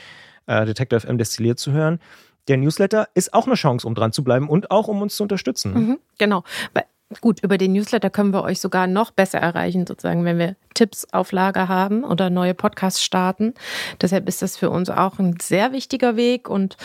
äh, 0.48 0.66
Detective 0.66 1.06
M 1.06 1.18
destilliert 1.18 1.60
zu 1.60 1.74
hören. 1.74 2.00
Der 2.48 2.56
Newsletter 2.56 3.10
ist 3.14 3.34
auch 3.34 3.46
eine 3.46 3.56
Chance, 3.56 3.86
um 3.86 3.94
dran 3.94 4.14
zu 4.14 4.24
bleiben 4.24 4.48
und 4.50 4.72
auch 4.72 4.88
um 4.88 5.02
uns 5.02 5.18
zu 5.18 5.24
unterstützen. 5.24 5.74
Mhm, 5.74 6.00
genau. 6.18 6.44
Gut, 7.20 7.44
über 7.44 7.58
den 7.58 7.74
Newsletter 7.74 8.10
können 8.10 8.34
wir 8.34 8.44
euch 8.44 8.62
sogar 8.62 8.88
noch 8.88 9.12
besser 9.12 9.40
erreichen, 9.40 9.86
sozusagen, 9.86 10.24
wenn 10.24 10.40
wir 10.40 10.56
Tipps 10.74 11.06
auf 11.12 11.34
Lager 11.34 11.68
haben 11.68 12.06
oder 12.06 12.30
neue 12.30 12.54
Podcasts 12.54 13.04
starten. 13.04 13.54
Deshalb 14.00 14.30
ist 14.30 14.42
das 14.42 14.56
für 14.56 14.70
uns 14.70 14.90
auch 14.90 15.20
ein 15.20 15.36
sehr 15.42 15.74
wichtiger 15.74 16.16
Weg 16.16 16.50
und 16.50 16.78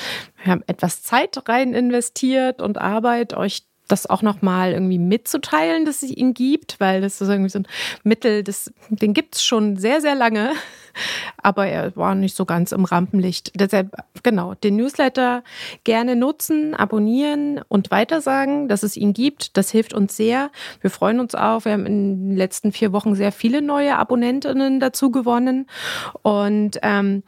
wir 0.43 0.53
haben 0.53 0.65
etwas 0.67 1.03
Zeit 1.03 1.49
rein 1.49 1.75
investiert 1.75 2.61
und 2.61 2.79
Arbeit, 2.79 3.35
euch 3.35 3.63
das 3.89 4.07
auch 4.07 4.23
nochmal 4.23 4.73
irgendwie 4.73 4.99
mitzuteilen, 4.99 5.85
dass 5.85 6.03
es 6.03 6.11
ihn 6.11 6.35
gibt, 6.35 6.81
weil 6.81 7.01
das 7.01 7.21
ist 7.21 7.29
irgendwie 7.29 7.51
so 7.51 7.61
ein 7.61 7.69
Mittel, 8.03 8.43
das, 8.43 8.73
den 8.89 9.15
gibt's 9.15 9.45
schon 9.45 9.77
sehr, 9.77 10.01
sehr 10.01 10.15
lange, 10.15 10.53
aber 11.43 11.67
er 11.67 11.95
war 11.97 12.15
nicht 12.15 12.37
so 12.37 12.45
ganz 12.45 12.73
im 12.73 12.85
Rampenlicht. 12.85 13.53
Deshalb, 13.55 13.91
genau, 14.23 14.55
den 14.55 14.77
Newsletter 14.77 15.43
gerne 15.85 16.17
nutzen, 16.17 16.75
abonnieren 16.75 17.61
und 17.69 17.91
weitersagen, 17.91 18.69
dass 18.69 18.83
es 18.83 18.97
ihn 18.97 19.13
gibt. 19.13 19.57
Das 19.57 19.71
hilft 19.71 19.95
uns 19.95 20.17
sehr. 20.17 20.51
Wir 20.81 20.91
freuen 20.91 21.21
uns 21.21 21.35
auch. 21.35 21.65
Wir 21.65 21.73
haben 21.73 21.87
in 21.87 22.29
den 22.31 22.37
letzten 22.37 22.73
vier 22.73 22.93
Wochen 22.93 23.15
sehr 23.15 23.33
viele 23.33 23.63
neue 23.63 23.97
Abonnentinnen 23.97 24.81
dazu 24.81 25.11
gewonnen 25.11 25.67
und 26.23 26.79
ähm, 26.83 27.23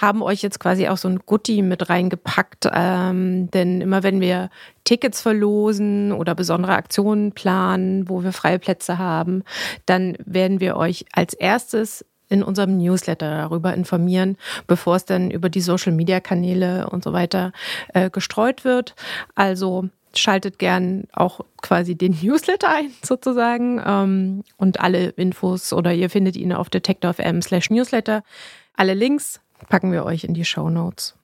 haben 0.00 0.22
euch 0.22 0.42
jetzt 0.42 0.60
quasi 0.60 0.88
auch 0.88 0.96
so 0.96 1.08
ein 1.08 1.20
Goodie 1.26 1.62
mit 1.62 1.90
reingepackt. 1.90 2.68
Ähm, 2.72 3.50
denn 3.50 3.80
immer 3.80 4.02
wenn 4.02 4.20
wir 4.20 4.50
Tickets 4.84 5.20
verlosen 5.20 6.12
oder 6.12 6.34
besondere 6.34 6.72
Aktionen 6.72 7.32
planen, 7.32 8.08
wo 8.08 8.22
wir 8.22 8.32
freie 8.32 8.58
Plätze 8.58 8.98
haben, 8.98 9.42
dann 9.86 10.16
werden 10.24 10.60
wir 10.60 10.76
euch 10.76 11.04
als 11.12 11.34
erstes 11.34 12.04
in 12.28 12.42
unserem 12.42 12.76
Newsletter 12.76 13.30
darüber 13.30 13.74
informieren, 13.74 14.36
bevor 14.66 14.96
es 14.96 15.04
dann 15.04 15.30
über 15.30 15.48
die 15.48 15.60
Social-Media-Kanäle 15.60 16.88
und 16.90 17.04
so 17.04 17.12
weiter 17.12 17.52
äh, 17.94 18.10
gestreut 18.10 18.64
wird. 18.64 18.94
Also 19.34 19.88
schaltet 20.14 20.58
gern 20.58 21.04
auch 21.12 21.40
quasi 21.62 21.94
den 21.94 22.18
Newsletter 22.22 22.68
ein, 22.74 22.92
sozusagen. 23.02 23.80
Ähm, 23.84 24.44
und 24.56 24.80
alle 24.80 25.08
Infos 25.10 25.72
oder 25.72 25.92
ihr 25.92 26.10
findet 26.10 26.36
ihn 26.36 26.52
auf 26.52 26.70
detektor.fm 26.70 27.42
slash 27.42 27.70
Newsletter. 27.70 28.22
Alle 28.74 28.94
Links 28.94 29.40
packen 29.68 29.92
wir 29.92 30.04
euch 30.04 30.24
in 30.24 30.34
die 30.34 30.44
Show 30.44 30.70
Notes. 30.70 31.14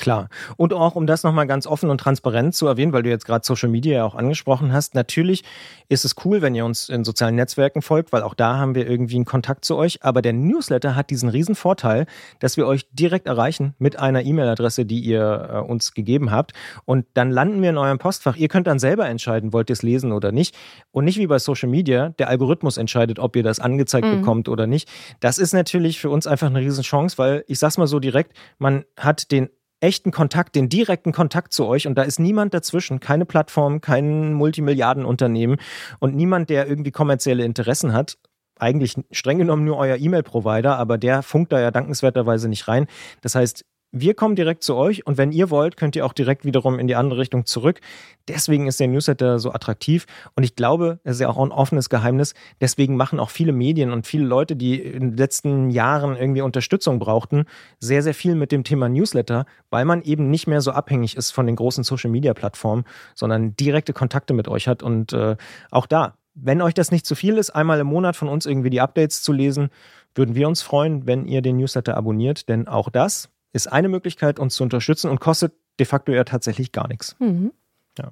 Klar. 0.00 0.30
Und 0.56 0.72
auch 0.72 0.96
um 0.96 1.06
das 1.06 1.22
nochmal 1.24 1.46
ganz 1.46 1.66
offen 1.66 1.90
und 1.90 1.98
transparent 1.98 2.54
zu 2.54 2.66
erwähnen, 2.66 2.94
weil 2.94 3.02
du 3.02 3.10
jetzt 3.10 3.26
gerade 3.26 3.44
Social 3.44 3.68
Media 3.68 3.98
ja 3.98 4.04
auch 4.04 4.14
angesprochen 4.14 4.72
hast, 4.72 4.94
natürlich 4.94 5.44
ist 5.90 6.06
es 6.06 6.14
cool, 6.24 6.40
wenn 6.40 6.54
ihr 6.54 6.64
uns 6.64 6.88
in 6.88 7.04
sozialen 7.04 7.34
Netzwerken 7.34 7.82
folgt, 7.82 8.10
weil 8.10 8.22
auch 8.22 8.32
da 8.32 8.56
haben 8.56 8.74
wir 8.74 8.88
irgendwie 8.88 9.16
einen 9.16 9.26
Kontakt 9.26 9.62
zu 9.64 9.76
euch. 9.76 10.02
Aber 10.02 10.22
der 10.22 10.32
Newsletter 10.32 10.96
hat 10.96 11.10
diesen 11.10 11.28
riesen 11.28 11.54
Vorteil, 11.54 12.06
dass 12.38 12.56
wir 12.56 12.66
euch 12.66 12.88
direkt 12.92 13.26
erreichen 13.26 13.74
mit 13.78 13.98
einer 13.98 14.22
E-Mail-Adresse, 14.22 14.86
die 14.86 15.00
ihr 15.00 15.50
äh, 15.52 15.58
uns 15.58 15.92
gegeben 15.92 16.30
habt. 16.30 16.54
Und 16.86 17.04
dann 17.12 17.30
landen 17.30 17.60
wir 17.60 17.68
in 17.68 17.76
eurem 17.76 17.98
Postfach. 17.98 18.36
Ihr 18.36 18.48
könnt 18.48 18.66
dann 18.66 18.78
selber 18.78 19.06
entscheiden, 19.06 19.52
wollt 19.52 19.68
ihr 19.68 19.74
es 19.74 19.82
lesen 19.82 20.12
oder 20.12 20.32
nicht. 20.32 20.56
Und 20.92 21.04
nicht 21.04 21.18
wie 21.18 21.26
bei 21.26 21.38
Social 21.38 21.68
Media, 21.68 22.08
der 22.18 22.30
Algorithmus 22.30 22.78
entscheidet, 22.78 23.18
ob 23.18 23.36
ihr 23.36 23.42
das 23.42 23.60
angezeigt 23.60 24.06
mhm. 24.06 24.20
bekommt 24.20 24.48
oder 24.48 24.66
nicht. 24.66 24.88
Das 25.20 25.36
ist 25.36 25.52
natürlich 25.52 26.00
für 26.00 26.08
uns 26.08 26.26
einfach 26.26 26.46
eine 26.46 26.60
riesen 26.60 26.84
Chance, 26.84 27.18
weil 27.18 27.44
ich 27.48 27.58
sag's 27.58 27.76
mal 27.76 27.86
so 27.86 28.00
direkt, 28.00 28.32
man 28.58 28.84
hat 28.96 29.30
den 29.30 29.50
echten 29.80 30.10
Kontakt, 30.10 30.54
den 30.54 30.68
direkten 30.68 31.12
Kontakt 31.12 31.52
zu 31.52 31.66
euch 31.66 31.86
und 31.86 31.96
da 31.96 32.02
ist 32.02 32.20
niemand 32.20 32.54
dazwischen, 32.54 33.00
keine 33.00 33.24
Plattform, 33.24 33.80
kein 33.80 34.34
Multimilliardenunternehmen 34.34 35.58
und 35.98 36.14
niemand, 36.14 36.50
der 36.50 36.66
irgendwie 36.66 36.90
kommerzielle 36.90 37.44
Interessen 37.44 37.92
hat. 37.92 38.18
Eigentlich 38.58 38.94
streng 39.10 39.38
genommen 39.38 39.64
nur 39.64 39.78
euer 39.78 39.96
E-Mail-Provider, 39.96 40.76
aber 40.76 40.98
der 40.98 41.22
funkt 41.22 41.50
da 41.50 41.60
ja 41.60 41.70
dankenswerterweise 41.70 42.48
nicht 42.48 42.68
rein. 42.68 42.86
Das 43.22 43.34
heißt, 43.34 43.64
wir 43.92 44.14
kommen 44.14 44.36
direkt 44.36 44.62
zu 44.62 44.76
euch 44.76 45.06
und 45.06 45.18
wenn 45.18 45.32
ihr 45.32 45.50
wollt, 45.50 45.76
könnt 45.76 45.96
ihr 45.96 46.06
auch 46.06 46.12
direkt 46.12 46.44
wiederum 46.44 46.78
in 46.78 46.86
die 46.86 46.94
andere 46.94 47.18
Richtung 47.18 47.44
zurück. 47.44 47.80
Deswegen 48.28 48.68
ist 48.68 48.78
der 48.78 48.86
Newsletter 48.86 49.40
so 49.40 49.52
attraktiv 49.52 50.06
und 50.36 50.44
ich 50.44 50.54
glaube, 50.54 51.00
es 51.02 51.16
ist 51.16 51.20
ja 51.20 51.28
auch 51.28 51.38
ein 51.38 51.50
offenes 51.50 51.90
Geheimnis. 51.90 52.34
Deswegen 52.60 52.96
machen 52.96 53.18
auch 53.18 53.30
viele 53.30 53.52
Medien 53.52 53.90
und 53.92 54.06
viele 54.06 54.24
Leute, 54.24 54.54
die 54.54 54.80
in 54.80 55.10
den 55.10 55.16
letzten 55.16 55.70
Jahren 55.70 56.16
irgendwie 56.16 56.42
Unterstützung 56.42 57.00
brauchten, 57.00 57.46
sehr, 57.80 58.02
sehr 58.02 58.14
viel 58.14 58.36
mit 58.36 58.52
dem 58.52 58.62
Thema 58.62 58.88
Newsletter, 58.88 59.44
weil 59.70 59.84
man 59.84 60.02
eben 60.02 60.30
nicht 60.30 60.46
mehr 60.46 60.60
so 60.60 60.70
abhängig 60.70 61.16
ist 61.16 61.32
von 61.32 61.46
den 61.46 61.56
großen 61.56 61.82
Social-Media-Plattformen, 61.82 62.84
sondern 63.16 63.56
direkte 63.56 63.92
Kontakte 63.92 64.34
mit 64.34 64.46
euch 64.46 64.68
hat 64.68 64.82
und 64.82 65.12
äh, 65.12 65.36
auch 65.70 65.86
da. 65.86 66.14
Wenn 66.34 66.62
euch 66.62 66.74
das 66.74 66.92
nicht 66.92 67.06
zu 67.06 67.16
viel 67.16 67.38
ist, 67.38 67.50
einmal 67.50 67.80
im 67.80 67.88
Monat 67.88 68.14
von 68.14 68.28
uns 68.28 68.46
irgendwie 68.46 68.70
die 68.70 68.80
Updates 68.80 69.22
zu 69.22 69.32
lesen, 69.32 69.68
würden 70.14 70.36
wir 70.36 70.46
uns 70.46 70.62
freuen, 70.62 71.06
wenn 71.06 71.26
ihr 71.26 71.42
den 71.42 71.56
Newsletter 71.56 71.96
abonniert, 71.96 72.48
denn 72.48 72.68
auch 72.68 72.88
das 72.88 73.28
ist 73.52 73.70
eine 73.70 73.88
Möglichkeit, 73.88 74.38
uns 74.38 74.54
zu 74.54 74.62
unterstützen 74.62 75.10
und 75.10 75.20
kostet 75.20 75.52
de 75.78 75.86
facto 75.86 76.12
ja 76.12 76.24
tatsächlich 76.24 76.72
gar 76.72 76.88
nichts. 76.88 77.16
Mhm. 77.18 77.52
Ja. 77.98 78.10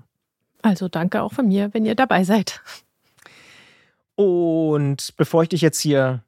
Also 0.62 0.88
danke 0.88 1.22
auch 1.22 1.33
von 1.33 1.48
mir, 1.48 1.72
wenn 1.72 1.85
ihr 1.85 1.94
dabei 1.94 2.24
seid. 2.24 2.61
Und 4.16 5.16
bevor 5.16 5.44
ich 5.44 5.51
dich 5.51 5.61
jetzt 5.61 5.81
hier 5.81 6.24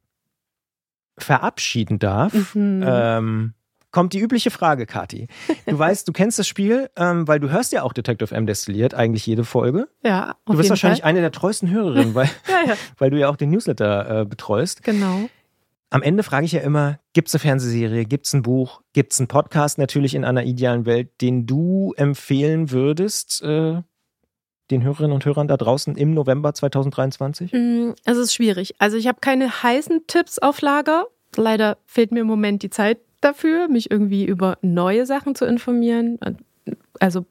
verabschieden 1.18 1.98
darf, 1.98 2.54
mhm. 2.54 2.84
ähm, 2.86 3.54
kommt 3.90 4.12
die 4.12 4.20
übliche 4.20 4.50
Frage, 4.50 4.86
Kati. 4.86 5.26
Du 5.66 5.78
weißt, 5.78 6.06
du 6.06 6.12
kennst 6.12 6.38
das 6.38 6.46
Spiel, 6.46 6.88
ähm, 6.96 7.26
weil 7.26 7.40
du 7.40 7.50
hörst 7.50 7.72
ja 7.72 7.82
auch 7.82 7.92
Detective 7.92 8.34
M 8.34 8.46
destilliert, 8.46 8.94
eigentlich 8.94 9.26
jede 9.26 9.44
Folge. 9.44 9.88
Ja, 10.04 10.36
auf 10.44 10.52
Du 10.52 10.56
bist 10.56 10.70
wahrscheinlich 10.70 11.00
Fall. 11.00 11.10
eine 11.10 11.20
der 11.20 11.32
treuesten 11.32 11.68
Hörerinnen, 11.70 12.14
weil, 12.14 12.26
ja, 12.48 12.70
ja. 12.70 12.74
weil 12.98 13.10
du 13.10 13.18
ja 13.18 13.28
auch 13.28 13.36
den 13.36 13.50
Newsletter 13.50 14.20
äh, 14.20 14.24
betreust. 14.24 14.82
Genau. 14.82 15.28
Am 15.92 16.02
Ende 16.02 16.22
frage 16.22 16.46
ich 16.46 16.52
ja 16.52 16.60
immer, 16.60 17.00
gibt 17.14 17.28
es 17.28 17.34
eine 17.34 17.40
Fernsehserie, 17.40 18.04
gibt 18.04 18.26
es 18.26 18.32
ein 18.32 18.42
Buch, 18.42 18.80
gibt 18.92 19.12
es 19.12 19.18
einen 19.18 19.26
Podcast 19.26 19.76
natürlich 19.76 20.14
in 20.14 20.24
einer 20.24 20.44
idealen 20.44 20.86
Welt, 20.86 21.10
den 21.20 21.46
du 21.46 21.92
empfehlen 21.96 22.70
würdest, 22.70 23.42
äh, 23.42 23.82
den 24.70 24.84
Hörerinnen 24.84 25.12
und 25.12 25.24
Hörern 25.24 25.48
da 25.48 25.56
draußen 25.56 25.96
im 25.96 26.14
November 26.14 26.54
2023? 26.54 27.52
Mm, 27.52 27.90
es 28.04 28.18
ist 28.18 28.32
schwierig. 28.32 28.76
Also 28.78 28.96
ich 28.96 29.08
habe 29.08 29.18
keine 29.20 29.64
heißen 29.64 30.06
Tipps 30.06 30.38
auf 30.38 30.60
Lager. 30.60 31.06
Leider 31.34 31.76
fehlt 31.86 32.12
mir 32.12 32.20
im 32.20 32.28
Moment 32.28 32.62
die 32.62 32.70
Zeit 32.70 32.98
dafür, 33.20 33.66
mich 33.66 33.90
irgendwie 33.90 34.24
über 34.24 34.58
neue 34.62 35.06
Sachen 35.06 35.34
zu 35.34 35.44
informieren. 35.44 36.20
Also 37.00 37.26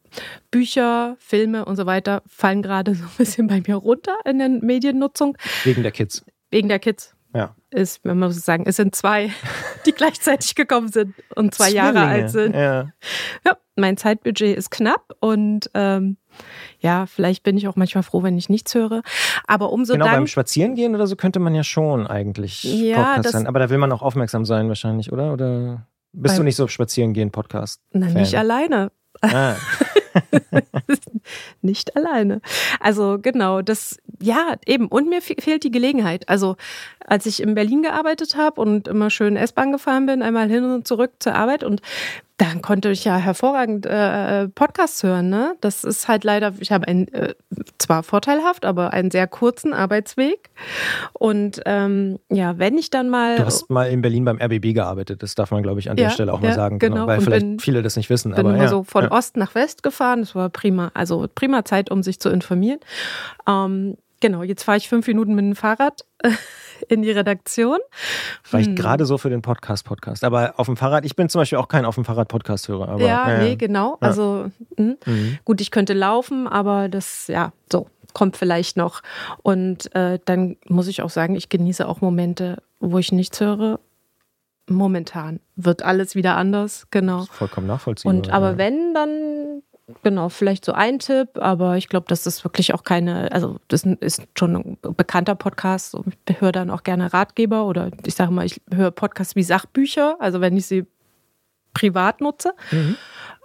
Bücher, 0.52 1.16
Filme 1.20 1.64
und 1.64 1.78
so 1.78 1.86
weiter 1.86 2.24
fallen 2.28 2.62
gerade 2.62 2.94
so 2.96 3.06
ein 3.06 3.12
bisschen 3.18 3.48
bei 3.48 3.64
mir 3.66 3.76
runter 3.76 4.18
in 4.26 4.38
der 4.38 4.50
Mediennutzung. 4.50 5.38
Wegen 5.64 5.82
der 5.82 5.94
Kids. 5.94 6.26
Wegen 6.52 6.68
der 6.68 6.80
Kids. 6.80 7.16
Ja. 7.34 7.56
Ist, 7.70 8.04
wenn 8.04 8.18
man 8.18 8.32
so 8.32 8.40
sagen, 8.40 8.64
es 8.66 8.78
sind 8.78 8.96
zwei, 8.96 9.30
die 9.86 9.92
gleichzeitig 9.92 10.56
gekommen 10.56 10.88
sind 10.88 11.14
und 11.36 11.54
zwei 11.54 11.70
Zwillinge. 11.70 11.94
Jahre 11.94 12.08
alt 12.08 12.30
sind. 12.32 12.56
Ja. 12.56 12.88
ja, 13.46 13.58
mein 13.76 13.98
Zeitbudget 13.98 14.58
ist 14.58 14.72
knapp 14.72 15.14
und 15.20 15.70
ähm, 15.74 16.18
ja, 16.80 17.06
vielleicht 17.06 17.44
bin 17.44 17.58
ich 17.58 17.68
auch 17.68 17.76
manchmal 17.76 18.04
froh, 18.04 18.24
wenn 18.24 18.38
ich 18.38 18.50
nichts 18.50 18.74
höre. 18.74 19.02
Aber 19.46 19.72
umso 19.72 19.94
genau 19.94 20.06
dank 20.06 20.18
beim 20.18 20.28
Spazierengehen 20.28 20.96
oder 20.96 21.06
so 21.06 21.16
könnte 21.16 21.40
man 21.40 21.54
ja 21.54 21.64
schon 21.64 22.08
eigentlich 22.08 22.64
ja, 22.64 23.16
Podcast 23.16 23.34
sein. 23.34 23.48
Aber 23.48 23.60
da 23.60 23.70
will 23.70 23.78
man 23.78 23.92
auch 23.92 24.02
aufmerksam 24.02 24.46
sein 24.46 24.68
wahrscheinlich, 24.68 25.12
oder? 25.12 25.34
Oder 25.34 25.86
bist 26.14 26.38
du 26.38 26.44
nicht 26.44 26.56
so 26.56 26.68
Spazierengehen 26.68 27.32
Podcast? 27.32 27.82
Nein, 27.92 28.14
nicht 28.14 28.36
alleine. 28.36 28.92
Ah. 29.22 29.56
nicht 31.62 31.96
alleine. 31.96 32.42
Also 32.80 33.20
genau, 33.22 33.62
das, 33.62 33.98
ja, 34.22 34.56
eben. 34.66 34.88
Und 34.88 35.10
mir 35.10 35.22
fehlt 35.22 35.64
die 35.64 35.72
Gelegenheit. 35.72 36.28
Also 36.30 36.56
als 37.06 37.26
ich 37.26 37.42
in 37.42 37.56
Berlin 37.56 37.82
gearbeitet 37.82 38.36
habe 38.36 38.62
und 38.62 38.88
immer 38.88 39.10
schön 39.10 39.36
S-Bahn 39.36 39.72
gefahren 39.72 40.06
bin, 40.06 40.22
einmal 40.22 40.50
hin 40.50 40.64
und 40.64 40.88
zurück 40.88 41.12
zur 41.20 41.36
Arbeit 41.36 41.64
und 41.64 41.82
dann 42.40 42.62
konnte 42.62 42.90
ich 42.90 43.04
ja 43.04 43.18
hervorragend 43.18 43.86
äh, 43.86 44.48
Podcasts 44.48 45.04
hören. 45.04 45.30
Ne? 45.30 45.56
Das 45.60 45.84
ist 45.84 46.08
halt 46.08 46.24
leider, 46.24 46.54
ich 46.60 46.72
habe 46.72 46.88
ein 46.88 47.10
äh, 47.10 47.34
zwar 47.78 48.02
vorteilhaft, 48.02 48.64
aber 48.64 48.94
einen 48.94 49.12
sehr 49.12 49.28
kurzen 49.28 49.74
Arbeitsweg. 49.74 50.50
Und 51.12 51.62
ähm, 51.66 52.18
ja, 52.30 52.58
wenn 52.58 52.78
ich 52.78 52.92
dann 52.92 53.10
mal. 53.10 53.36
Du 53.36 53.46
hast 53.46 53.70
mal 53.70 53.90
in 53.90 54.02
Berlin 54.02 54.24
beim 54.24 54.40
RBB 54.42 54.74
gearbeitet, 54.74 55.22
das 55.22 55.36
darf 55.36 55.52
man, 55.52 55.64
glaube 55.64 55.82
ich, 55.82 55.90
an 55.90 55.98
ja, 55.98 56.06
der 56.06 56.12
Stelle 56.12 56.32
auch 56.32 56.42
ja, 56.42 56.50
mal 56.50 56.56
sagen. 56.56 56.80
Genau, 56.80 56.96
genau 56.96 57.08
weil 57.08 57.18
und 57.18 57.26
vielleicht 57.26 57.46
bin, 57.46 57.60
viele 57.60 57.82
das 57.82 57.98
nicht 57.98 58.10
wissen. 58.10 58.32
Bin 58.32 58.40
aber 58.40 58.56
ja, 58.56 58.70
so 58.70 58.84
von 58.84 59.04
ja. 59.04 59.12
Ost 59.12 59.36
nach 59.36 59.54
West 59.54 59.84
gefahren. 59.84 60.22
Das 60.22 60.34
war 60.34 60.48
prima, 60.48 60.92
also 60.94 61.28
prima 61.36 61.66
Zeit, 61.66 61.92
um 61.92 62.04
sich 62.04 62.22
zu 62.22 62.30
informieren. 62.30 62.80
Ähm, 63.48 63.98
genau, 64.20 64.44
jetzt 64.44 64.64
fahre 64.64 64.78
ich 64.78 64.90
fünf 64.90 65.08
Minuten 65.08 65.36
mit 65.36 65.46
dem 65.46 65.56
Fahrrad 65.56 66.06
in 66.88 67.02
die 67.02 67.12
Redaktion. 67.12 67.80
Vielleicht 68.44 68.70
hm. 68.70 68.76
gerade 68.76 69.06
so 69.06 69.18
für 69.18 69.30
den 69.30 69.42
Podcast-Podcast. 69.42 70.24
Aber 70.24 70.54
auf 70.58 70.68
dem 70.68 70.78
Fahrrad, 70.78 71.06
ich 71.06 71.16
bin 71.16 71.30
zum 71.30 71.40
Beispiel 71.40 71.58
auch 71.58 71.68
kein 71.68 71.86
auf 71.86 71.96
dem 71.96 72.06
Fahrrad-Podcast-Hörer. 72.06 73.00
Ja, 73.00 73.30
äh, 73.30 73.44
nee, 73.44 73.56
genau. 73.56 73.98
Ja. 74.02 74.08
Also 74.08 74.52
hm. 74.78 74.98
mhm. 75.06 75.40
gut, 75.46 75.62
ich 75.62 75.72
könnte 75.72 75.94
laufen, 75.94 76.48
aber 76.48 76.90
das, 76.90 77.28
ja, 77.28 77.52
so 77.72 77.88
kommt 78.14 78.38
vielleicht 78.38 78.78
noch. 78.78 79.02
Und 79.44 79.94
äh, 79.96 80.20
dann 80.26 80.58
muss 80.68 80.88
ich 80.88 81.02
auch 81.02 81.10
sagen, 81.10 81.36
ich 81.36 81.50
genieße 81.50 81.88
auch 81.88 82.02
Momente, 82.02 82.62
wo 82.80 82.98
ich 82.98 83.12
nichts 83.12 83.40
höre. 83.40 83.80
Momentan 84.68 85.40
wird 85.56 85.82
alles 85.82 86.14
wieder 86.14 86.38
anders, 86.38 86.88
genau. 86.92 87.26
vollkommen 87.32 87.66
nachvollziehbar. 87.66 88.14
Und 88.14 88.30
aber 88.30 88.52
ja. 88.52 88.58
wenn, 88.60 88.94
dann 88.94 89.64
Genau, 90.04 90.30
vielleicht 90.30 90.66
so 90.66 90.74
ein 90.74 91.00
Tipp, 91.00 91.30
aber 91.40 91.78
ich 91.78 91.90
glaube, 91.90 92.06
das 92.08 92.26
ist 92.28 92.44
wirklich 92.44 92.74
auch 92.74 92.84
keine, 92.84 93.32
also 93.32 93.60
das 93.68 93.84
ist 93.84 94.24
schon 94.38 94.56
ein 94.56 94.78
bekannter 94.96 95.36
Podcast. 95.36 95.98
Ich 96.28 96.42
höre 96.42 96.52
dann 96.52 96.70
auch 96.70 96.84
gerne 96.84 97.12
Ratgeber 97.14 97.66
oder 97.66 97.92
ich 98.06 98.16
sage 98.16 98.32
mal, 98.32 98.46
ich 98.46 98.62
höre 98.74 98.92
Podcasts 98.92 99.36
wie 99.36 99.44
Sachbücher, 99.44 100.18
also 100.20 100.42
wenn 100.42 100.58
ich 100.58 100.68
sie 100.68 100.86
privat 101.74 102.22
nutze. 102.22 102.54
Mhm. 102.72 102.96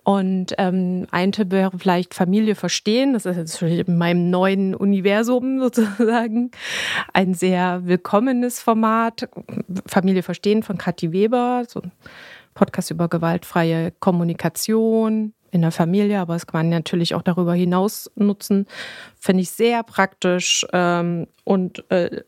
Und 0.05 0.55
ähm, 0.59 1.07
ein 1.13 1.33
Tipp 1.33 1.51
wäre 1.51 1.71
vielleicht 1.79 2.13
Familie 2.13 2.55
verstehen. 2.55 3.15
Das 3.15 3.25
ist 3.25 3.39
jetzt 3.39 3.63
in 3.63 3.97
meinem 3.97 4.29
neuen 4.29 4.75
Universum 4.75 5.59
sozusagen 5.61 6.51
ein 7.15 7.33
sehr 7.33 7.87
willkommenes 7.87 8.61
Format. 8.61 9.29
Familie 9.87 10.23
verstehen 10.23 10.63
von 10.63 10.77
Kathi 10.77 11.11
Weber, 11.11 11.65
so 11.67 11.81
ein 11.81 11.93
Podcast 12.53 12.91
über 12.91 13.09
gewaltfreie 13.09 13.93
Kommunikation, 13.99 15.33
in 15.55 15.63
der 15.63 15.71
Familie, 15.71 16.19
aber 16.19 16.35
es 16.35 16.47
kann 16.47 16.61
man 16.61 16.69
natürlich 16.71 17.15
auch 17.15 17.23
darüber 17.23 17.55
hinaus 17.55 18.11
nutzen. 18.17 18.67
Finde 19.19 19.43
ich 19.43 19.51
sehr 19.51 19.83
praktisch 19.85 20.67
ähm, 20.73 21.29
und 21.45 21.89
äh, 21.91 22.23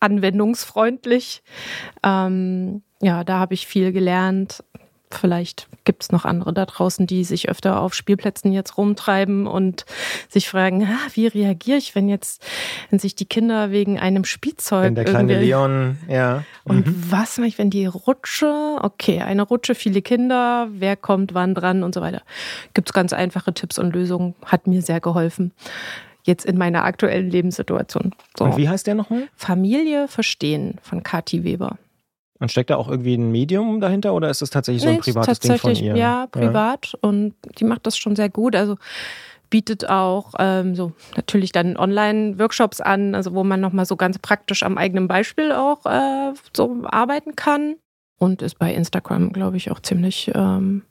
anwendungsfreundlich. 0.00 1.42
Ähm, 2.02 2.82
ja, 3.00 3.22
da 3.24 3.38
habe 3.38 3.54
ich 3.54 3.66
viel 3.66 3.92
gelernt. 3.92 4.64
Vielleicht 5.14 5.68
gibt 5.84 6.02
es 6.02 6.12
noch 6.12 6.24
andere 6.24 6.52
da 6.52 6.64
draußen, 6.64 7.06
die 7.06 7.24
sich 7.24 7.48
öfter 7.48 7.80
auf 7.80 7.94
Spielplätzen 7.94 8.52
jetzt 8.52 8.76
rumtreiben 8.78 9.46
und 9.46 9.84
sich 10.28 10.48
fragen, 10.48 10.84
ah, 10.84 11.08
wie 11.14 11.26
reagiere 11.26 11.78
ich, 11.78 11.94
wenn 11.94 12.08
jetzt, 12.08 12.42
wenn 12.90 12.98
sich 12.98 13.14
die 13.14 13.24
Kinder 13.24 13.70
wegen 13.70 13.98
einem 13.98 14.24
Spielzeug. 14.24 14.84
Wenn 14.84 14.94
der 14.94 15.04
kleine 15.04 15.40
Leon, 15.40 15.98
ja. 16.08 16.44
Und 16.64 16.86
mhm. 16.86 17.04
was 17.10 17.38
mache 17.38 17.48
ich, 17.48 17.58
wenn 17.58 17.70
die 17.70 17.86
Rutsche, 17.86 18.78
okay, 18.80 19.20
eine 19.20 19.42
Rutsche, 19.42 19.74
viele 19.74 20.02
Kinder, 20.02 20.68
wer 20.70 20.96
kommt 20.96 21.34
wann 21.34 21.54
dran 21.54 21.82
und 21.82 21.94
so 21.94 22.00
weiter. 22.00 22.22
Gibt 22.74 22.88
es 22.88 22.92
ganz 22.92 23.12
einfache 23.12 23.52
Tipps 23.52 23.78
und 23.78 23.94
Lösungen, 23.94 24.34
hat 24.44 24.66
mir 24.66 24.82
sehr 24.82 25.00
geholfen 25.00 25.52
jetzt 26.24 26.44
in 26.46 26.56
meiner 26.56 26.84
aktuellen 26.84 27.30
Lebenssituation. 27.30 28.14
So. 28.38 28.44
Und 28.44 28.56
wie 28.56 28.68
heißt 28.68 28.86
der 28.86 28.94
nochmal? 28.94 29.28
Familie 29.34 30.08
verstehen 30.08 30.78
von 30.82 31.02
Kathi 31.02 31.44
Weber. 31.44 31.78
Und 32.42 32.50
steckt 32.50 32.70
da 32.70 32.76
auch 32.76 32.88
irgendwie 32.88 33.14
ein 33.14 33.30
Medium 33.30 33.80
dahinter 33.80 34.14
oder 34.14 34.28
ist 34.28 34.42
das 34.42 34.50
tatsächlich 34.50 34.82
so 34.82 34.88
ein 34.88 34.98
privates 34.98 35.38
Ding 35.38 35.58
von 35.58 35.76
ihr? 35.76 35.94
Ja, 35.96 36.26
privat. 36.26 36.88
Ja. 36.92 36.98
Und 37.08 37.34
die 37.58 37.62
macht 37.62 37.86
das 37.86 37.96
schon 37.96 38.16
sehr 38.16 38.30
gut. 38.30 38.56
Also 38.56 38.78
bietet 39.48 39.88
auch 39.88 40.34
ähm, 40.40 40.74
so 40.74 40.90
natürlich 41.14 41.52
dann 41.52 41.76
Online-Workshops 41.76 42.80
an, 42.80 43.14
also 43.14 43.32
wo 43.34 43.44
man 43.44 43.60
nochmal 43.60 43.86
so 43.86 43.94
ganz 43.94 44.18
praktisch 44.18 44.64
am 44.64 44.76
eigenen 44.76 45.06
Beispiel 45.06 45.52
auch 45.52 45.86
äh, 45.86 46.32
so 46.52 46.82
arbeiten 46.84 47.36
kann. 47.36 47.76
Und 48.18 48.42
ist 48.42 48.58
bei 48.58 48.74
Instagram, 48.74 49.32
glaube 49.32 49.56
ich, 49.56 49.70
auch 49.70 49.78
ziemlich 49.78 50.32
ähm, 50.34 50.82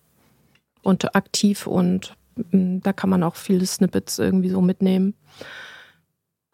und 0.84 1.18
aktiv 1.18 1.68
und 1.68 2.16
äh, 2.38 2.80
da 2.82 2.94
kann 2.94 3.10
man 3.10 3.24
auch 3.24 3.36
viele 3.36 3.66
Snippets 3.66 4.20
irgendwie 4.20 4.50
so 4.50 4.62
mitnehmen. 4.62 5.16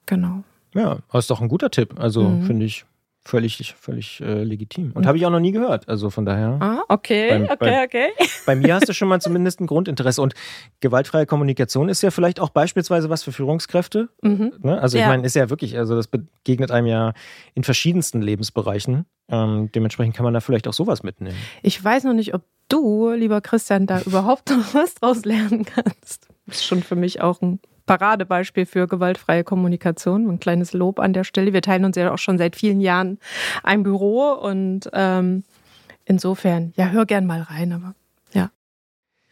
Genau. 0.07 0.43
Ja, 0.73 0.97
das 1.11 1.25
ist 1.25 1.29
doch 1.29 1.41
ein 1.41 1.49
guter 1.49 1.69
Tipp. 1.69 1.99
Also 1.99 2.23
mhm. 2.23 2.47
finde 2.47 2.65
ich 2.65 2.83
völlig, 3.27 3.75
völlig 3.79 4.21
äh, 4.21 4.43
legitim. 4.43 4.91
Und 4.93 5.05
habe 5.05 5.17
ich 5.17 5.25
auch 5.25 5.29
noch 5.29 5.39
nie 5.39 5.51
gehört. 5.51 5.87
Also 5.87 6.09
von 6.09 6.25
daher. 6.25 6.57
Ah, 6.59 6.83
okay, 6.87 7.29
beim, 7.29 7.43
okay, 7.43 7.57
bei, 7.59 7.83
okay. 7.83 8.07
Bei 8.45 8.55
mir 8.55 8.75
hast 8.75 8.87
du 8.87 8.93
schon 8.93 9.07
mal 9.07 9.19
zumindest 9.21 9.59
ein 9.59 9.67
Grundinteresse. 9.67 10.21
Und 10.21 10.33
gewaltfreie 10.79 11.25
Kommunikation 11.25 11.89
ist 11.89 12.01
ja 12.01 12.11
vielleicht 12.11 12.39
auch 12.39 12.49
beispielsweise 12.49 13.09
was 13.09 13.23
für 13.23 13.31
Führungskräfte. 13.31 14.09
Mhm. 14.21 14.53
Ne? 14.59 14.81
Also 14.81 14.97
ja. 14.97 15.03
ich 15.03 15.09
meine, 15.09 15.25
ist 15.25 15.35
ja 15.35 15.49
wirklich, 15.49 15.77
also 15.77 15.95
das 15.95 16.07
begegnet 16.07 16.71
einem 16.71 16.87
ja 16.87 17.13
in 17.53 17.63
verschiedensten 17.63 18.21
Lebensbereichen. 18.21 19.05
Ähm, 19.29 19.69
dementsprechend 19.73 20.15
kann 20.15 20.23
man 20.23 20.33
da 20.33 20.39
vielleicht 20.39 20.67
auch 20.67 20.73
sowas 20.73 21.03
mitnehmen. 21.03 21.37
Ich 21.61 21.83
weiß 21.83 22.05
noch 22.05 22.13
nicht, 22.13 22.33
ob 22.33 22.43
du, 22.69 23.11
lieber 23.11 23.41
Christian, 23.41 23.85
da 23.85 24.01
überhaupt 24.01 24.49
noch 24.49 24.73
was 24.73 24.95
draus 24.95 25.25
lernen 25.25 25.65
kannst. 25.65 26.27
Das 26.45 26.57
ist 26.57 26.65
schon 26.65 26.81
für 26.81 26.95
mich 26.95 27.21
auch 27.21 27.41
ein 27.41 27.59
Paradebeispiel 27.87 28.67
für 28.67 28.87
gewaltfreie 28.87 29.43
Kommunikation. 29.43 30.29
Ein 30.29 30.39
kleines 30.39 30.73
Lob 30.73 30.99
an 30.99 31.13
der 31.13 31.23
Stelle. 31.23 31.53
Wir 31.53 31.63
teilen 31.63 31.85
uns 31.85 31.95
ja 31.95 32.13
auch 32.13 32.19
schon 32.19 32.37
seit 32.37 32.55
vielen 32.55 32.79
Jahren 32.79 33.17
ein 33.63 33.81
Büro 33.81 34.33
und 34.33 34.89
ähm, 34.93 35.43
insofern, 36.05 36.73
ja, 36.75 36.89
hör 36.89 37.07
gern 37.07 37.25
mal 37.25 37.41
rein, 37.41 37.73
aber 37.73 37.95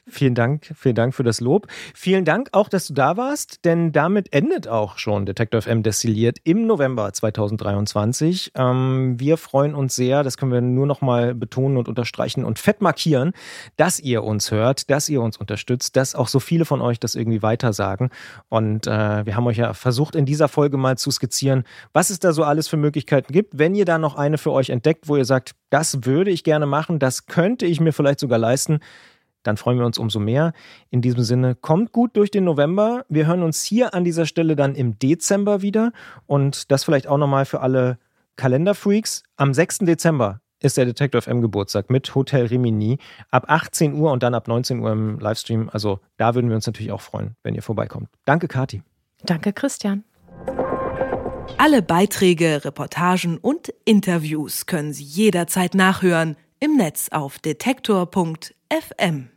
Vielen 0.07 0.35
Dank, 0.35 0.71
vielen 0.75 0.93
Dank 0.93 1.15
für 1.15 1.23
das 1.23 1.41
Lob. 1.41 1.65
Vielen 1.95 2.25
Dank 2.25 2.49
auch, 2.51 2.69
dass 2.69 2.85
du 2.85 2.93
da 2.93 3.17
warst, 3.17 3.65
denn 3.65 3.91
damit 3.91 4.31
endet 4.33 4.67
auch 4.67 4.99
schon 4.99 5.25
Detektor 5.25 5.63
FM 5.63 5.81
destilliert 5.81 6.37
im 6.43 6.67
November 6.67 7.11
2023. 7.11 8.51
Ähm, 8.53 9.19
wir 9.19 9.37
freuen 9.37 9.73
uns 9.73 9.95
sehr, 9.95 10.21
das 10.21 10.37
können 10.37 10.51
wir 10.51 10.61
nur 10.61 10.85
noch 10.85 11.01
mal 11.01 11.33
betonen 11.33 11.77
und 11.77 11.87
unterstreichen 11.87 12.45
und 12.45 12.59
fett 12.59 12.81
markieren, 12.81 13.31
dass 13.77 13.99
ihr 13.99 14.23
uns 14.23 14.51
hört, 14.51 14.91
dass 14.91 15.09
ihr 15.09 15.23
uns 15.23 15.37
unterstützt, 15.37 15.95
dass 15.95 16.13
auch 16.13 16.27
so 16.27 16.39
viele 16.39 16.65
von 16.65 16.81
euch 16.81 16.99
das 16.99 17.15
irgendwie 17.15 17.41
weitersagen. 17.41 18.11
Und 18.47 18.85
äh, 18.85 19.25
wir 19.25 19.35
haben 19.35 19.47
euch 19.47 19.57
ja 19.57 19.73
versucht, 19.73 20.15
in 20.15 20.27
dieser 20.27 20.49
Folge 20.49 20.77
mal 20.77 20.99
zu 20.99 21.09
skizzieren, 21.09 21.63
was 21.93 22.11
es 22.11 22.19
da 22.19 22.31
so 22.31 22.43
alles 22.43 22.67
für 22.67 22.77
Möglichkeiten 22.77 23.33
gibt. 23.33 23.57
Wenn 23.57 23.73
ihr 23.73 23.85
da 23.85 23.97
noch 23.97 24.17
eine 24.17 24.37
für 24.37 24.51
euch 24.51 24.69
entdeckt, 24.69 25.07
wo 25.07 25.17
ihr 25.17 25.25
sagt, 25.25 25.55
das 25.71 26.05
würde 26.05 26.29
ich 26.29 26.43
gerne 26.43 26.67
machen, 26.67 26.99
das 26.99 27.25
könnte 27.25 27.65
ich 27.65 27.79
mir 27.79 27.91
vielleicht 27.91 28.19
sogar 28.19 28.37
leisten, 28.37 28.81
dann 29.45 29.57
freuen 29.57 29.77
wir 29.77 29.85
uns 29.85 29.97
umso 29.97 30.19
mehr. 30.19 30.53
In 30.89 31.01
diesem 31.01 31.23
Sinne, 31.23 31.55
kommt 31.55 31.91
gut 31.91 32.17
durch 32.17 32.31
den 32.31 32.43
November. 32.43 33.05
Wir 33.09 33.27
hören 33.27 33.43
uns 33.43 33.63
hier 33.63 33.93
an 33.93 34.03
dieser 34.03 34.25
Stelle 34.25 34.55
dann 34.55 34.75
im 34.75 34.97
Dezember 34.99 35.61
wieder. 35.61 35.91
Und 36.25 36.71
das 36.71 36.83
vielleicht 36.83 37.07
auch 37.07 37.17
nochmal 37.17 37.45
für 37.45 37.61
alle 37.61 37.97
Kalenderfreaks. 38.35 39.23
Am 39.37 39.53
6. 39.53 39.79
Dezember 39.79 40.41
ist 40.59 40.77
der 40.77 40.85
Detective 40.85 41.21
FM 41.21 41.41
Geburtstag 41.41 41.89
mit 41.89 42.15
Hotel 42.15 42.47
Rimini 42.47 42.97
ab 43.29 43.45
18 43.47 43.93
Uhr 43.93 44.11
und 44.11 44.23
dann 44.23 44.33
ab 44.33 44.47
19 44.47 44.79
Uhr 44.79 44.91
im 44.91 45.19
Livestream. 45.19 45.69
Also 45.71 45.99
da 46.17 46.35
würden 46.35 46.49
wir 46.49 46.55
uns 46.55 46.65
natürlich 46.65 46.91
auch 46.91 47.01
freuen, 47.01 47.35
wenn 47.43 47.55
ihr 47.55 47.61
vorbeikommt. 47.61 48.09
Danke, 48.25 48.47
Kati. 48.47 48.81
Danke, 49.23 49.53
Christian. 49.53 50.03
Alle 51.57 51.81
Beiträge, 51.81 52.65
Reportagen 52.65 53.37
und 53.37 53.73
Interviews 53.85 54.65
können 54.65 54.93
Sie 54.93 55.03
jederzeit 55.03 55.75
nachhören 55.75 56.35
im 56.59 56.77
Netz 56.77 57.09
auf 57.09 57.39
detektor.fm. 57.39 59.29